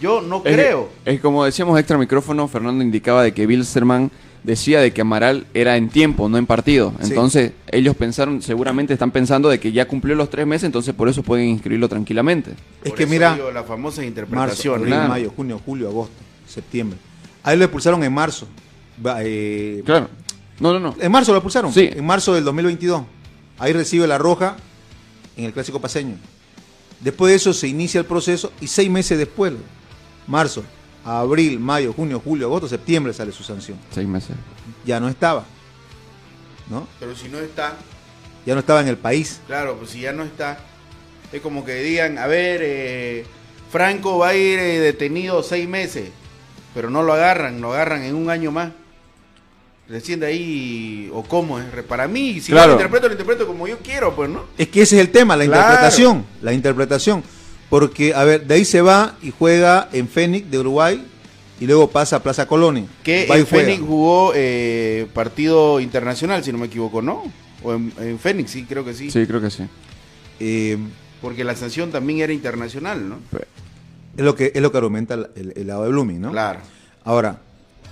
[0.00, 0.88] Yo no Es- creo.
[1.04, 4.10] Es, como decíamos extra micrófono, Fernando indicaba de que Bilsterman
[4.42, 6.92] decía de que Amaral era en tiempo, no en partido.
[7.00, 7.08] Sí.
[7.10, 11.08] Entonces, ellos pensaron, seguramente están pensando de que ya cumplió los tres meses, entonces por
[11.08, 12.52] eso pueden inscribirlo tranquilamente.
[12.82, 14.78] Es Por que mira, las famosas marzo, interpretaciones.
[14.80, 15.08] abril, claro.
[15.08, 16.14] mayo, junio, julio, agosto,
[16.48, 16.98] septiembre.
[17.42, 18.46] Ahí lo expulsaron en marzo.
[19.20, 20.08] Eh, Claro.
[20.58, 20.94] No, no, no.
[21.00, 21.72] En marzo lo expulsaron.
[21.72, 21.88] Sí.
[21.92, 23.02] En marzo del 2022.
[23.58, 24.56] Ahí recibe la roja
[25.36, 26.16] en el clásico paseño.
[27.00, 29.54] Después de eso se inicia el proceso y seis meses después,
[30.26, 30.62] marzo,
[31.04, 33.78] abril, mayo, junio, julio, agosto, septiembre sale su sanción.
[33.90, 34.36] Seis meses.
[34.84, 35.44] Ya no estaba.
[36.68, 36.86] ¿No?
[37.00, 37.74] Pero si no está,
[38.46, 39.40] Ya no estaba en el país.
[39.46, 40.58] claro, pues si ya no está,
[41.32, 43.24] es como que digan, a ver, eh,
[43.70, 46.10] Franco va a ir eh, detenido seis meses,
[46.74, 48.70] pero no lo agarran, lo agarran en un año más.
[49.88, 52.68] Recién de ahí, o cómo es, para mí, si Claro.
[52.68, 54.44] lo interpreto, lo interpreto como yo quiero, pues, ¿no?
[54.56, 55.62] Es que ese es el tema, la Claro.
[55.62, 56.24] interpretación.
[56.42, 57.24] La interpretación.
[57.70, 61.06] Porque, a ver, de ahí se va y juega en Fénix de Uruguay
[61.60, 62.84] y luego pasa a Plaza Colonia.
[63.04, 63.46] Que Va y en.
[63.46, 67.22] Fénix jugó eh, partido internacional, si no me equivoco, ¿no?
[67.62, 69.10] O en, en Fénix, sí, creo que sí.
[69.10, 69.62] Sí, creo que sí.
[70.40, 70.78] Eh,
[71.22, 73.18] Porque la sanción también era internacional, ¿no?
[74.16, 76.32] es, lo que, es lo que argumenta el, el- el lado de Blooming, ¿no?
[76.32, 76.60] Claro.
[77.04, 77.38] Ahora,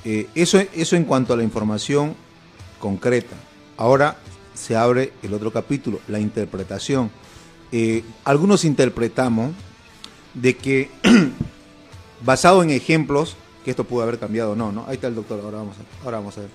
[0.04, 2.14] eh, eso, eso en cuanto a la información
[2.80, 3.36] concreta.
[3.76, 4.16] Ahora
[4.54, 7.10] se abre el otro capítulo, la interpretación.
[7.70, 9.52] Eh, algunos interpretamos
[10.34, 10.90] de que,
[12.24, 14.84] basado en ejemplos, que esto pudo haber cambiado o no, ¿no?
[14.86, 16.50] Ahí está el doctor, ahora vamos a, ahora vamos a ver.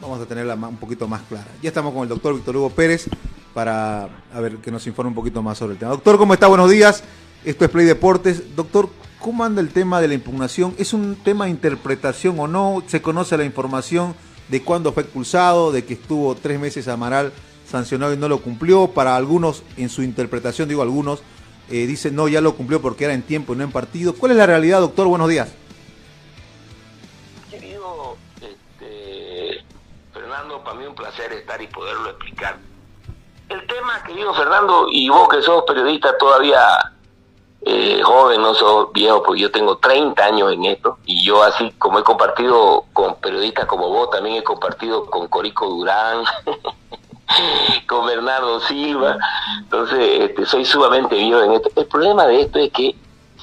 [0.00, 1.46] Vamos a tenerla un poquito más clara.
[1.62, 3.08] Ya estamos con el doctor Víctor Hugo Pérez
[3.54, 5.92] para a ver que nos informe un poquito más sobre el tema.
[5.92, 6.48] Doctor, ¿cómo está?
[6.48, 7.04] Buenos días.
[7.44, 8.56] Esto es Play Deportes.
[8.56, 8.88] Doctor,
[9.20, 10.74] ¿cómo anda el tema de la impugnación?
[10.78, 12.82] ¿Es un tema de interpretación o no?
[12.86, 14.14] ¿Se conoce la información
[14.48, 17.32] de cuándo fue expulsado, de que estuvo tres meses Amaral
[17.68, 18.88] sancionado y no lo cumplió?
[18.88, 21.22] Para algunos, en su interpretación, digo algunos,
[21.70, 24.14] eh, dicen no, ya lo cumplió porque era en tiempo y no en partido.
[24.14, 25.06] ¿Cuál es la realidad, doctor?
[25.06, 25.54] Buenos días.
[27.50, 29.64] Querido este,
[30.12, 32.58] Fernando, para mí un placer estar y poderlo explicar.
[33.48, 36.92] El tema, querido Fernando, y vos que sos periodista todavía
[37.64, 41.70] eh, joven, no sos viejo, porque yo tengo 30 años en esto, y yo así
[41.78, 46.24] como he compartido con periodistas como vos, también he compartido con Corico Durán,
[47.88, 49.18] con Bernardo Silva,
[49.58, 51.70] entonces este, soy sumamente viejo en esto.
[51.76, 52.94] El problema de esto es que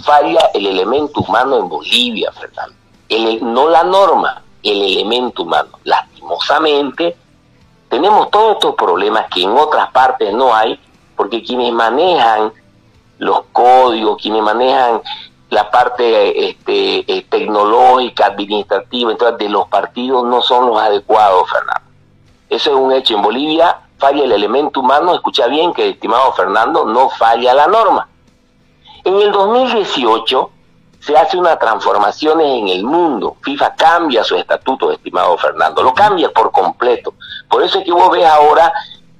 [0.04, 2.76] falla el elemento humano en Bolivia, Fernando.
[3.42, 5.70] No la norma, el elemento humano.
[5.84, 7.18] Lastimosamente,
[7.90, 10.80] tenemos todos estos problemas que en otras partes no hay,
[11.16, 12.54] porque quienes manejan
[13.18, 15.02] los códigos, quienes manejan
[15.50, 21.89] la parte este, eh, tecnológica, administrativa, entonces, de los partidos no son los adecuados, Fernando.
[22.50, 23.16] Eso es un hecho.
[23.16, 28.08] En Bolivia falla el elemento humano, escucha bien que, estimado Fernando, no falla la norma.
[29.04, 30.52] En el 2018
[31.00, 33.38] se hace una transformación en el mundo.
[33.42, 37.14] FIFA cambia su estatuto, estimado Fernando, lo cambia por completo.
[37.50, 38.74] Por eso es que vos ves ahora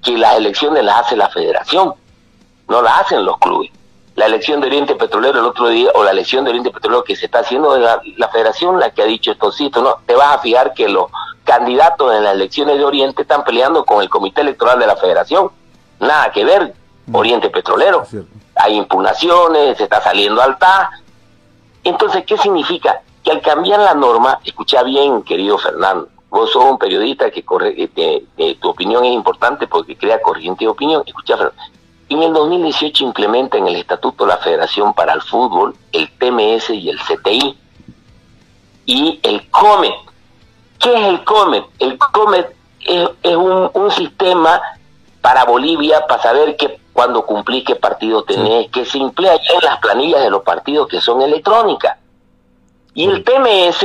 [0.04, 1.94] que las elecciones las hace la federación,
[2.68, 3.72] no las hacen los clubes.
[4.16, 7.16] La elección de Oriente Petrolero el otro día, o la elección de Oriente Petrolero que
[7.16, 10.14] se está haciendo de la, federación, la que ha dicho esto sí, esto no, te
[10.14, 11.06] vas a fijar que los
[11.50, 15.50] candidatos en las elecciones de Oriente están peleando con el Comité Electoral de la Federación.
[16.00, 16.76] Nada que ver,
[17.12, 18.06] Oriente Petrolero.
[18.56, 20.90] Hay impugnaciones, se está saliendo al TAS.
[21.84, 23.02] Entonces, ¿qué significa?
[23.24, 27.74] Que al cambiar la norma, escucha bien, querido Fernando, vos sos un periodista que corre,
[27.82, 31.02] eh, te- eh, tu opinión es importante porque crea corriente de opinión.
[31.06, 31.62] Escucha, Fernando,
[32.10, 36.70] en el 2018 implementa en el Estatuto de la Federación para el Fútbol el TMS
[36.76, 37.58] y el CTI
[38.86, 39.94] y el COMET.
[40.80, 41.66] ¿Qué es el COMET?
[41.80, 42.56] El COMET
[42.86, 44.62] es, es un, un sistema
[45.22, 49.66] para Bolivia para saber que cuando cumplís qué partido tenés, que se emplea ya en
[49.66, 51.98] las planillas de los partidos que son electrónicas.
[52.94, 53.84] Y el TMS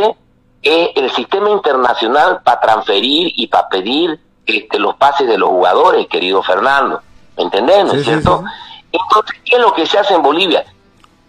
[0.63, 6.07] es el sistema internacional para transferir y para pedir este, los pases de los jugadores,
[6.09, 7.01] querido Fernando.
[7.37, 7.85] ¿Me entendés?
[7.85, 8.43] ¿No Sí, es sí, cierto?
[8.91, 10.65] Entonces, ¿qué es lo que se hace en Bolivia?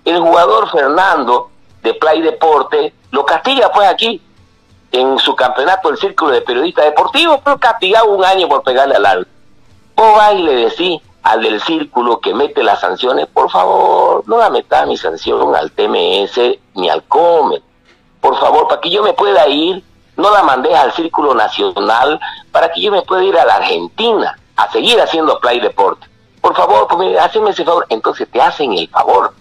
[0.06, 1.50] El jugador Fernando
[1.82, 4.22] de Play Deporte lo castiga pues aquí
[4.96, 9.06] en su campeonato del Círculo de Periodistas Deportivos, pero castigado un año por pegarle al
[9.06, 9.34] árbitro.
[9.96, 14.38] Vos vas y le decís al del círculo que mete las sanciones, por favor, no
[14.38, 17.62] la metas mi sanción al TMS ni al COME.
[18.22, 19.84] Por favor, para que yo me pueda ir,
[20.18, 22.20] no la mandes al Círculo Nacional,
[22.52, 26.08] para que yo me pueda ir a la Argentina a seguir haciendo Play Deporte.
[26.42, 27.18] Por favor, pues,
[27.50, 27.86] ese favor.
[27.90, 29.34] Entonces te hacen el favor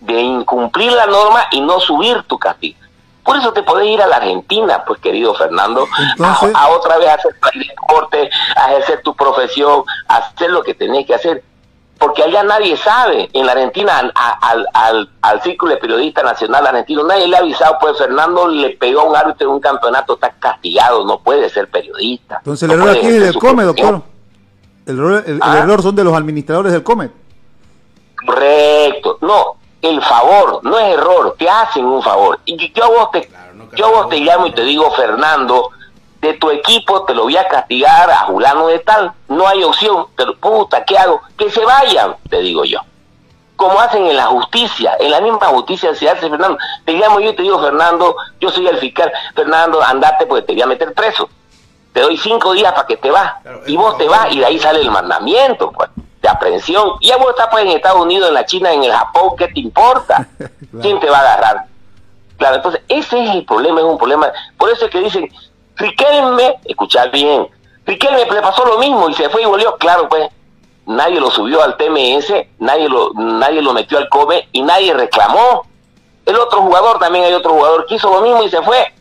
[0.00, 2.78] de incumplir la norma y no subir tu castigo.
[3.24, 5.86] Por eso te podés ir a la Argentina, pues querido Fernando,
[6.18, 10.74] Entonces- a, a otra vez hacer deporte, a ejercer tu profesión, a hacer lo que
[10.74, 11.42] tenés que hacer.
[11.98, 17.04] Porque allá nadie sabe, en la Argentina, al, al, al Círculo de Periodista Nacional Argentino,
[17.04, 20.30] nadie le ha avisado, pues Fernando le pegó a un árbitro en un campeonato, está
[20.38, 22.38] castigado, no puede ser periodista.
[22.38, 24.02] Entonces no el error aquí es del COME, doctor.
[24.86, 25.58] El error, el- el Ah.
[25.60, 27.10] error son de los administradores del COME.
[28.26, 29.18] Correcto.
[29.22, 32.40] No, el favor, no es error, te hacen un favor.
[32.44, 33.30] Y yo a vos te,
[33.76, 35.70] yo vos te llamo y te digo, Fernando,
[36.24, 39.12] de tu equipo te lo voy a castigar a Julano de tal.
[39.28, 40.06] No hay opción.
[40.16, 41.20] Pero, puta, ¿qué hago?
[41.36, 42.80] Que se vayan, te digo yo.
[43.56, 46.58] Como hacen en la justicia, en la misma justicia se hace, Fernando.
[46.84, 49.12] Te llamo yo y te digo, Fernando, yo soy el fiscal.
[49.34, 51.28] Fernando, andate porque te voy a meter preso.
[51.92, 53.34] Te doy cinco días para que te vas.
[53.66, 55.90] Y vos te vas y de ahí sale el mandamiento, pues,
[56.24, 56.92] de aprehensión.
[57.00, 59.46] Y ya vos estás pues en Estados Unidos, en la China, en el Japón, ¿qué
[59.48, 60.26] te importa?
[60.80, 61.66] ¿Quién te va a agarrar?
[62.38, 64.32] Claro, entonces ese es el problema, es un problema.
[64.56, 65.30] Por eso es que dicen,
[65.76, 67.46] Riquelme, escuchad bien,
[67.84, 69.76] Riquelme le pasó lo mismo y se fue y volvió.
[69.76, 70.30] Claro, pues,
[70.86, 75.66] nadie lo subió al TMS, nadie lo, nadie lo metió al COBE y nadie reclamó.
[76.24, 78.94] El otro jugador, también hay otro jugador que hizo lo mismo y se fue.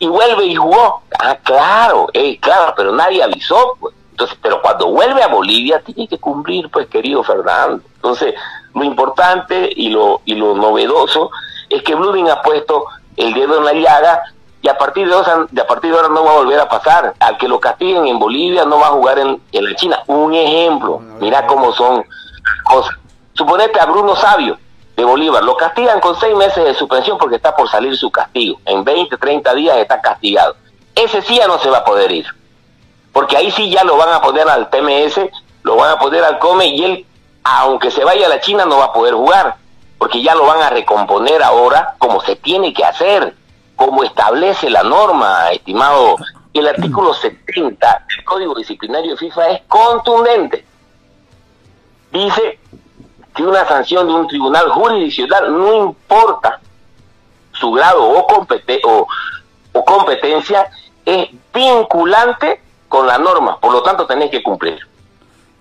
[0.00, 1.02] Y vuelve y jugó.
[1.20, 3.94] Ah, claro, eh, claro, pero nadie avisó, pues.
[4.12, 7.82] Entonces, pero cuando vuelve a Bolivia tiene que cumplir, pues, querido Fernando.
[7.96, 8.34] Entonces,
[8.74, 11.30] lo importante y lo, y lo novedoso
[11.68, 12.84] es que Blooming ha puesto
[13.16, 14.22] el dedo en la llaga
[14.60, 16.68] y a partir de ahora, de a partir de ahora no va a volver a
[16.68, 17.14] pasar.
[17.18, 20.02] Al que lo castiguen en Bolivia no va a jugar en, en la China.
[20.06, 22.96] Un ejemplo, mira cómo son las cosas.
[23.34, 24.58] Suponete a Bruno Sabio
[24.94, 28.60] de Bolívar, lo castigan con seis meses de suspensión porque está por salir su castigo.
[28.66, 30.54] En 20, 30 días está castigado.
[30.94, 32.26] Ese sí ya no se va a poder ir.
[33.12, 35.20] Porque ahí sí ya lo van a poner al TMS,
[35.62, 37.06] lo van a poner al COME y él,
[37.44, 39.56] aunque se vaya a la China, no va a poder jugar.
[39.98, 43.36] Porque ya lo van a recomponer ahora como se tiene que hacer,
[43.76, 46.16] como establece la norma, estimado.
[46.54, 47.14] El artículo
[47.46, 50.64] 70 del Código Disciplinario de FIFA es contundente.
[52.10, 52.58] Dice
[53.34, 56.60] que una sanción de un tribunal jurisdiccional no importa
[57.52, 58.26] su grado o,
[59.72, 60.68] o competencia,
[61.04, 62.60] es vinculante
[62.92, 64.78] con la norma, por lo tanto tenés que cumplir.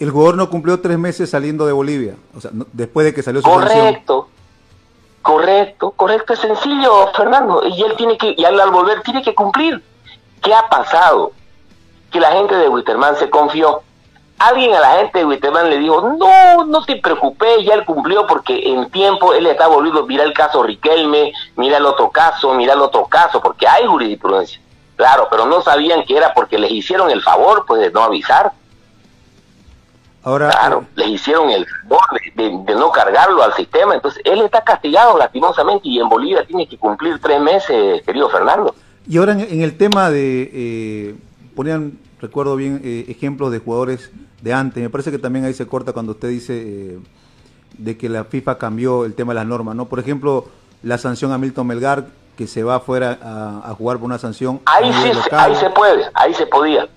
[0.01, 3.23] El jugador no cumplió tres meses saliendo de Bolivia, o sea, no- después de que
[3.23, 3.79] salió su sanción.
[3.79, 4.27] Correcto,
[5.21, 9.33] correcto, correcto, es sencillo, Fernando, y él tiene que, y él al volver tiene que
[9.33, 9.81] cumplir.
[10.41, 11.31] ¿Qué ha pasado?
[12.11, 13.81] Que la gente de Witterman se confió.
[14.39, 18.27] Alguien a la gente de Witterman le dijo, no, no te preocupes, ya él cumplió
[18.27, 22.73] porque en tiempo él está volviendo, mira el caso Riquelme, mira el otro caso, mira
[22.73, 24.59] el otro caso, porque hay jurisprudencia.
[25.01, 28.51] Claro, pero no sabían que era porque les hicieron el favor pues de no avisar.
[30.23, 32.01] Ahora, Claro, les hicieron el favor
[32.35, 33.95] de, de- de no cargarlo al sistema.
[33.95, 38.75] Entonces, él está castigado lastimosamente y en Bolivia tiene que cumplir tres meses, querido Fernando.
[39.07, 41.15] Y ahora en, en el tema de, eh,
[41.55, 44.11] ponían, recuerdo bien, eh, ejemplos de jugadores
[44.43, 44.83] de antes.
[44.83, 46.99] Me parece que también ahí se corta cuando usted dice eh,
[47.79, 49.85] de que la FIFA cambió el tema de las normas, ¿no?
[49.85, 50.45] Por ejemplo,
[50.83, 52.05] la sanción a Milton Melgar,
[52.41, 54.61] que se va afuera a, a jugar por una sanción.
[54.65, 56.87] Ahí sí, ahí se puede, ahí se podía.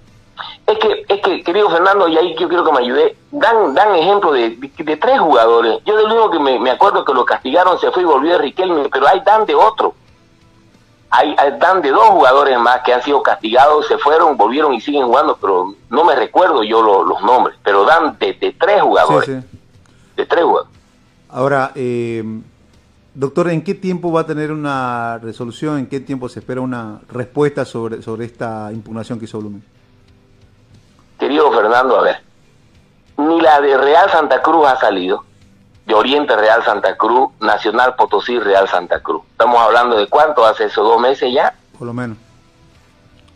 [0.66, 3.94] Es que, es que, querido Fernando, y ahí yo quiero que me ayude, dan, dan
[3.94, 5.80] ejemplo de, de- de tres jugadores.
[5.84, 8.38] Yo del único que me, me acuerdo que lo castigaron se fue y volvió a
[8.38, 9.92] Riquelme, pero hay dan de otro.
[11.10, 14.80] hay, hay- dan de dos jugadores más que han sido castigados, se fueron, volvieron y
[14.80, 18.80] siguen jugando, pero no me recuerdo yo lo- los nombres, pero dan de, de tres
[18.80, 19.58] jugadores, Sí, sí.
[20.16, 20.72] de tres jugadores.
[21.28, 22.24] Ahora, eh,
[23.14, 25.78] doctor, ¿en qué tiempo va a tener una resolución?
[25.78, 29.64] ¿En qué tiempo se espera una respuesta sobre, sobre esta impugnación que hizo Blumen?
[31.18, 32.20] Querido Fernando, a ver,
[33.16, 35.24] ni la de Real Santa Cruz ha salido,
[35.86, 39.22] de Oriente Real Santa Cruz, Nacional Potosí Real Santa Cruz.
[39.30, 41.54] Estamos hablando de cuánto hace eso, dos meses ya.
[41.78, 42.16] Por lo menos.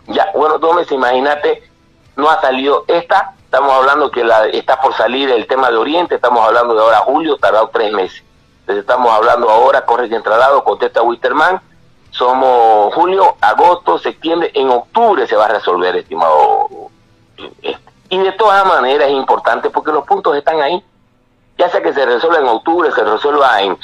[0.08, 1.62] Ya, bueno, dos meses, imagínate,
[2.16, 6.16] no ha salido esta, estamos hablando que la, está por salir el tema de Oriente,
[6.16, 8.24] estamos hablando de ahora julio, tardado tres meses.
[8.68, 11.58] Entonces estamos hablando ahora, corre que entralado, contesta Wisterman,
[12.10, 16.68] somos julio, agosto, septiembre, en octubre se va a resolver, estimado.
[17.62, 17.78] este.
[18.10, 20.84] Y de todas maneras es importante porque los puntos están ahí.
[21.56, 23.78] Ya sea que se resuelva en octubre, se resuelva en,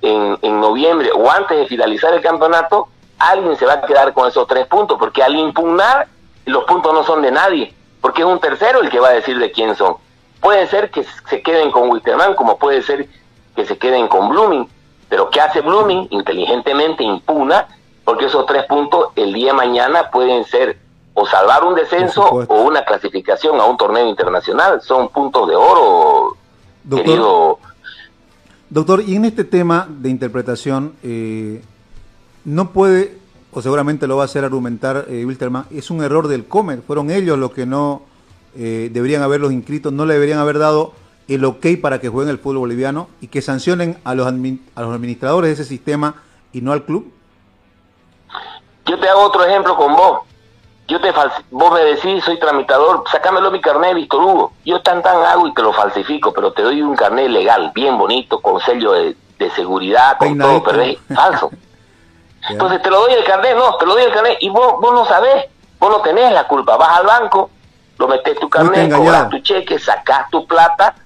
[0.00, 4.26] en, en noviembre o antes de finalizar el campeonato, alguien se va a quedar con
[4.28, 6.08] esos tres puntos, porque al impugnar
[6.46, 9.38] los puntos no son de nadie, porque es un tercero el que va a decir
[9.38, 9.98] de quién son.
[10.40, 13.06] Puede ser que se queden con Wisterman, como puede ser
[13.54, 14.68] que se queden con Blooming,
[15.08, 16.08] pero ¿qué hace Blooming?
[16.10, 17.68] Inteligentemente impugna,
[18.04, 20.78] porque esos tres puntos el día de mañana pueden ser
[21.14, 24.80] o salvar un descenso o una clasificación a un torneo internacional.
[24.80, 26.36] Son puntos de oro,
[26.82, 27.58] Doctor, querido
[28.70, 31.60] Doctor, y en este tema de interpretación, eh,
[32.46, 33.18] no puede,
[33.52, 36.80] o seguramente lo va a hacer argumentar eh, Wilterman, es un error del Comer.
[36.80, 38.00] Fueron ellos los que no
[38.56, 40.94] eh, deberían haberlos inscrito, no le deberían haber dado
[41.34, 44.94] el ok para que jueguen el fútbol boliviano y que sancionen a los, a los
[44.94, 46.22] administradores de ese sistema
[46.52, 47.12] y no al club.
[48.86, 50.20] Yo te hago otro ejemplo con vos.
[50.88, 51.12] Yo te
[51.50, 54.52] vos me decís, soy tramitador, sacámelo mi carnet, Víctor Hugo.
[54.64, 57.96] Yo tan tan hago y te lo falsifico, pero te doy un carnet legal, bien
[57.96, 61.50] bonito, con sello de, de seguridad, con todo, pero es falso.
[62.50, 64.92] Entonces te lo doy el carnet, no, te lo doy el carnet y vos, vos
[64.92, 65.46] no sabés,
[65.78, 66.76] vos no tenés la culpa.
[66.76, 67.48] Vas al banco,
[67.98, 70.96] lo metes tu carnet, cobras tu cheque, sacás tu plata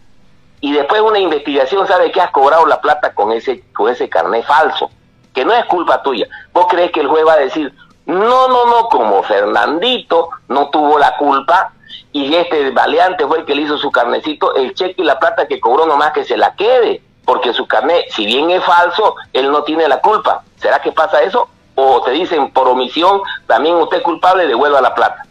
[0.67, 4.09] y después de una investigación sabes que has cobrado la plata con ese, con ese
[4.09, 4.91] carnet falso,
[5.33, 6.27] que no es culpa tuya.
[6.53, 7.73] ¿Vos crees que el juez va a decir,
[8.05, 11.73] no, no, no, como Fernandito no tuvo la culpa
[12.11, 15.47] y este baleante fue el que le hizo su carnecito, el cheque y la plata
[15.47, 19.53] que cobró nomás que se la quede, porque su carnet, si bien es falso, él
[19.53, 20.43] no tiene la culpa.
[20.57, 21.49] ¿Será que pasa eso?
[21.77, 25.27] O te dicen por omisión, también usted es culpable, devuelva la plata.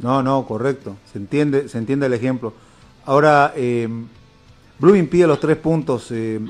[0.00, 0.96] No, no, correcto.
[1.12, 2.54] Se entiende, se entiende el ejemplo.
[3.06, 3.88] Ahora, eh,
[4.80, 6.10] Blooming pide los tres puntos.
[6.10, 6.40] eh,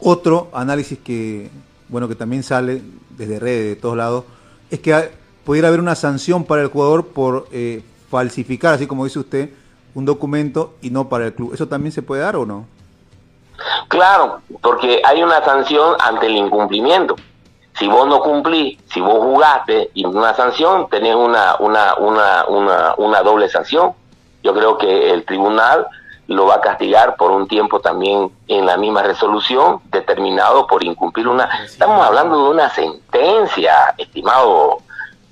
[0.00, 1.50] otro análisis que,
[1.88, 4.24] bueno, que también sale desde redes, de todos lados,
[4.70, 5.10] es que
[5.44, 9.50] pudiera haber una sanción para el jugador por eh, falsificar, así como dice usted,
[9.94, 11.54] un documento y no para el club.
[11.54, 12.66] ¿Eso también se puede dar o no?
[13.88, 17.14] Claro, porque hay una sanción ante el incumplimiento.
[17.78, 22.94] Si vos no cumplís, si vos jugaste y una sanción, tenés una, una, una, una,
[22.96, 23.92] una doble sanción.
[24.42, 25.86] Yo creo que el tribunal
[26.26, 31.28] lo va a castigar por un tiempo también en la misma resolución, determinado por incumplir
[31.28, 31.64] una...
[31.64, 34.78] Estamos hablando de una sentencia, estimado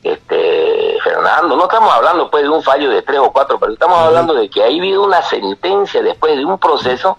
[0.02, 3.98] este Fernando, no estamos hablando pues de un fallo de tres o cuatro, pero estamos
[3.98, 7.18] hablando de que ha habido una sentencia después de un proceso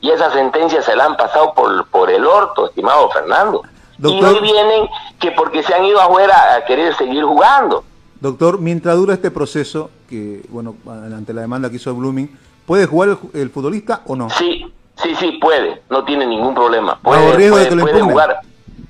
[0.00, 3.62] y esa sentencia se la han pasado por, por el orto, estimado Fernando.
[3.98, 4.88] Y hoy vienen
[5.20, 7.84] que porque se han ido afuera a querer seguir jugando.
[8.20, 13.18] Doctor, mientras dura este proceso, que, bueno, ante la demanda que hizo Blooming, ¿puede jugar
[13.34, 14.30] el, futbolista o no?
[14.30, 16.98] Sí, sí, sí, puede, no tiene ningún problema.
[17.02, 18.12] Puede, riesgo de puede, que lo puede impugnen.
[18.12, 18.40] jugar.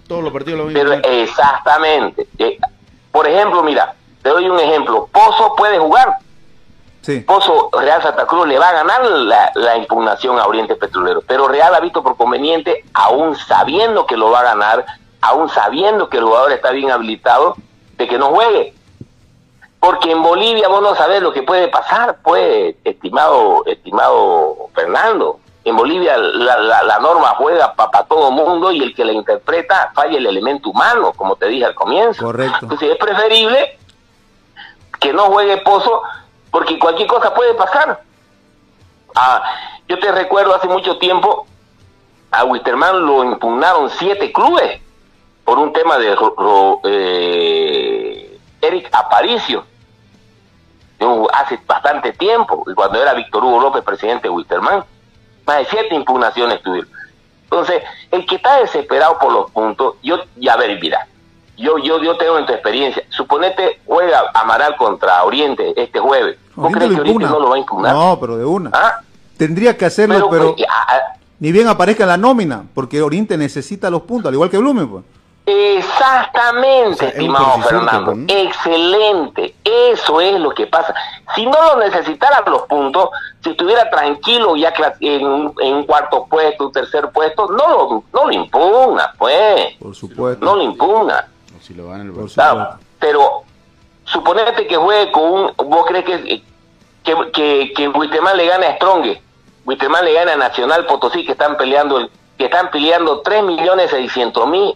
[0.06, 2.28] Todos los partidos lo a Pero exactamente.
[2.38, 2.58] Eh,
[3.10, 5.08] por ejemplo, mira, te doy un ejemplo.
[5.12, 6.18] Pozo puede jugar.
[7.00, 7.20] Sí.
[7.20, 11.22] Pozo Real Santa Cruz le va a ganar la, la impugnación a Oriente Petrolero.
[11.26, 14.86] Pero Real ha visto por conveniente, aún sabiendo que lo va a ganar,
[15.20, 17.56] aún sabiendo que el jugador está bien habilitado,
[17.96, 18.74] de que no juegue.
[19.82, 25.40] Porque en Bolivia vos no sabés lo que puede pasar, pues, estimado, estimado Fernando.
[25.64, 29.90] En Bolivia la, la- la norma juega para todo mundo y el que la interpreta
[29.92, 32.24] falla el elemento humano, como te dije al comienzo.
[32.24, 32.58] Correcto.
[32.62, 33.76] Entonces es preferible
[35.00, 36.00] que no juegue Pozo
[36.52, 38.02] porque cualquier cosa puede pasar.
[39.16, 39.42] Ah,
[39.88, 41.44] yo te recuerdo hace mucho tiempo
[42.30, 44.80] a Wisterman lo impugnaron siete clubes
[45.44, 49.64] por un tema de ro- ro- eh, Eric Aparicio
[51.32, 54.84] hace bastante tiempo, y cuando era Víctor Hugo López presidente de Wisterman,
[55.46, 56.90] más de siete impugnaciones tuvieron.
[57.44, 61.06] Entonces, el que está desesperado por los puntos, yo, ya ver, mira,
[61.56, 66.72] yo, yo, yo tengo en tu experiencia, suponete juega Amaral contra Oriente este jueves, ¿vos
[66.72, 67.94] crees que Oriente no lo va a impugnar?
[67.94, 68.70] No, pero de una.
[68.72, 69.00] ¿Ah?
[69.36, 73.36] Tendría que hacerlo, Pero, pero, pues, ah, ni bien aparezca en la nómina, porque Oriente
[73.36, 74.88] necesita los puntos, al igual que Blumen.
[74.88, 75.04] Pues.
[75.44, 78.14] Exactamente, O sea, estimado Fernando.
[78.14, 78.24] ¿no?
[78.28, 79.54] Excelente.
[79.64, 80.94] Eso es lo que pasa.
[81.34, 83.10] Si no lo necesitara los puntos,
[83.42, 88.04] si estuviera tranquilo ya en, un- en un cuarto puesto, un tercer puesto, no lo,
[88.12, 89.74] no lo impugna, pues.
[89.78, 90.44] Por supuesto.
[90.44, 91.28] No lo impugna.
[91.60, 92.12] Si lo gana el.
[92.34, 93.42] Claro, pero
[94.04, 95.52] suponete que juegue con un.
[95.56, 96.42] ¿Vos crees que,
[97.04, 97.88] que, que, que
[98.36, 99.16] le gana a Strong?
[99.64, 103.90] Wisterman le gana a Nacional Potosí, que están peleando el, que están peleando 3 millones
[103.90, 104.74] 600 mil.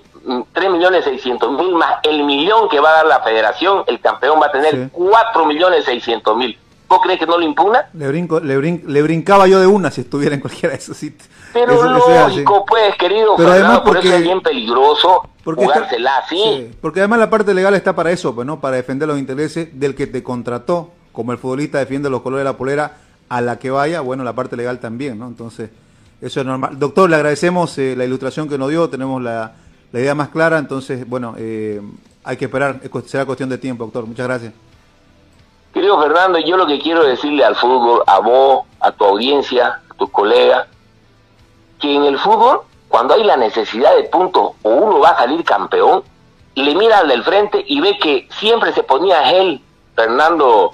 [0.52, 4.40] 3 millones 600 mil más el millón que va a dar la federación, el campeón
[4.42, 4.88] va a tener Sí.
[4.92, 6.58] 4 millones 600 mil.
[6.88, 7.88] ¿Vos crees que no lo impugna?
[7.94, 10.96] Le, brinco, le, brin- le brincaba yo de una si estuviera en cualquiera de esos
[10.96, 11.28] sitios.
[11.52, 11.88] Pero Eso-
[12.28, 16.18] lógico, pues, querido Pero Fernando, además por eso porque- es bien peligroso Porque está- jugársela
[16.18, 16.36] así.
[16.36, 18.60] Sí, porque además la parte legal está para eso, pues, ¿no?
[18.60, 22.52] Para defender los intereses del que te contrató, como el futbolista defiende los colores de
[22.52, 22.98] la polera
[23.28, 25.26] a la que vaya, bueno, la parte legal también, ¿no?
[25.26, 25.70] Entonces,
[26.20, 26.78] eso es normal.
[26.78, 29.54] Doctor, le agradecemos eh, la ilustración que nos dio, tenemos la,
[29.92, 31.80] la idea más clara, entonces, bueno, eh,
[32.24, 34.06] hay que esperar, será cuestión de tiempo, doctor.
[34.06, 34.52] Muchas gracias.
[35.72, 39.94] Querido Fernando, yo lo que quiero decirle al fútbol, a vos, a tu audiencia, a
[39.94, 40.66] tus colegas,
[41.80, 45.44] que en el fútbol, cuando hay la necesidad de puntos o uno va a salir
[45.44, 46.02] campeón,
[46.54, 49.60] le mira al del frente y ve que siempre se ponía él,
[49.94, 50.70] Fernando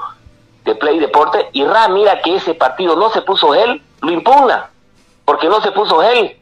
[0.65, 4.71] de Play Deporte, y Ra mira que ese partido no se puso él, lo impugna,
[5.25, 6.37] porque no se puso él.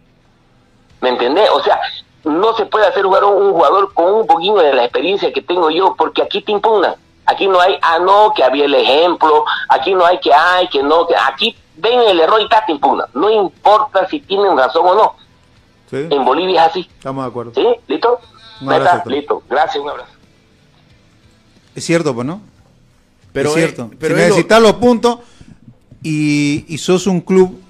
[1.00, 1.48] ¿Me entendés?
[1.50, 1.80] O sea,
[2.24, 5.70] no se puede hacer jugar un jugador con un poquito de la experiencia que tengo
[5.70, 6.94] yo, porque aquí te impugnan.
[7.26, 10.82] Aquí no hay, ah, no, que había el ejemplo, aquí no hay que hay, que
[10.82, 13.06] no, que aquí ven el error y ta, te impugnan.
[13.14, 15.14] No importa si tienen razón o no.
[15.90, 16.06] ¿Sí?
[16.10, 16.80] En Bolivia es así.
[16.98, 17.52] Estamos de acuerdo.
[17.54, 17.66] ¿Sí?
[17.86, 18.20] ¿Listo?
[18.60, 19.42] Un Ahí abrazo, está, listo.
[19.48, 20.10] Gracias, un abrazo.
[21.74, 22.40] Es cierto, pues, ¿no?
[23.32, 23.90] Pero es cierto.
[23.98, 25.18] pero si lo- necesitas los puntos
[26.02, 27.60] y, y sos un club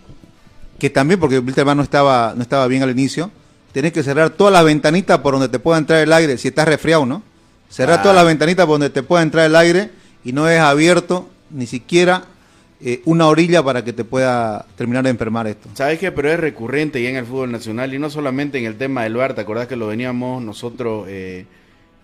[0.79, 3.31] que también, porque Wilterman no estaba, no estaba bien al inicio,
[3.73, 6.67] tenés que cerrar todas las ventanitas por donde te pueda entrar el aire, si estás
[6.67, 7.23] resfriado, ¿no?
[7.69, 8.03] Cerrar Ah.
[8.03, 9.91] todas las ventanitas por donde te pueda entrar el aire
[10.25, 12.25] y no es abierto ni siquiera
[12.83, 15.69] eh, una orilla para que te pueda terminar de enfermar esto.
[15.75, 16.11] ¿Sabes qué?
[16.13, 19.17] Pero es recurrente ya en el fútbol nacional y no solamente en el tema del
[19.17, 21.45] VAR, ¿te acordás que lo veníamos nosotros eh,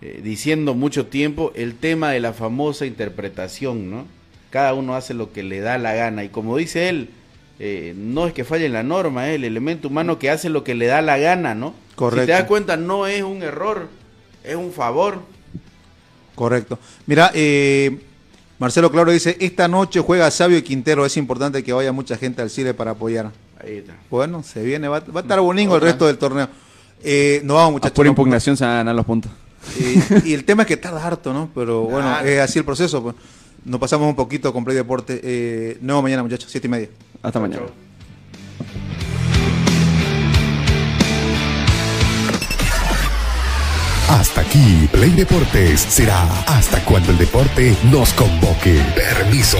[0.01, 1.51] eh, diciendo mucho tiempo?
[1.55, 4.05] El tema de la famosa interpretación, ¿no?
[4.51, 7.09] Cada uno hace lo que le da la gana y como dice él,
[7.59, 10.63] eh, no es que falle en la norma, es el elemento humano que hace lo
[10.63, 11.73] que le da la gana, ¿no?
[11.95, 12.21] Correcto.
[12.21, 13.87] Si te das cuenta, no es un error,
[14.43, 15.19] es un favor.
[16.35, 16.77] Correcto.
[17.07, 17.99] Mira, eh,
[18.59, 22.41] Marcelo Claro dice, esta noche juega Sabio y Quintero, es importante que vaya mucha gente
[22.41, 23.31] al Chile para apoyar.
[23.63, 23.95] Ahí está.
[24.09, 26.47] Bueno, se viene, va, va a estar bonito el resto del torneo.
[27.03, 27.95] Eh, no vamos, Ah, muchachos.
[27.95, 29.31] por no- impugnación se van a ganar los puntos.
[29.79, 31.49] Eh, y el tema es que tarda harto, ¿no?
[31.53, 33.01] Pero bueno, es así el proceso.
[33.03, 33.15] Pues.
[33.67, 35.19] Nos pasamos un poquito con Play Deporte.
[35.21, 36.89] Eh, nuevo mañana, muchachos, siete y media.
[37.21, 37.63] Hasta mañana.
[44.09, 48.81] Hasta aquí, Play Deportes será hasta cuando el deporte nos convoque.
[48.95, 49.57] Permiso.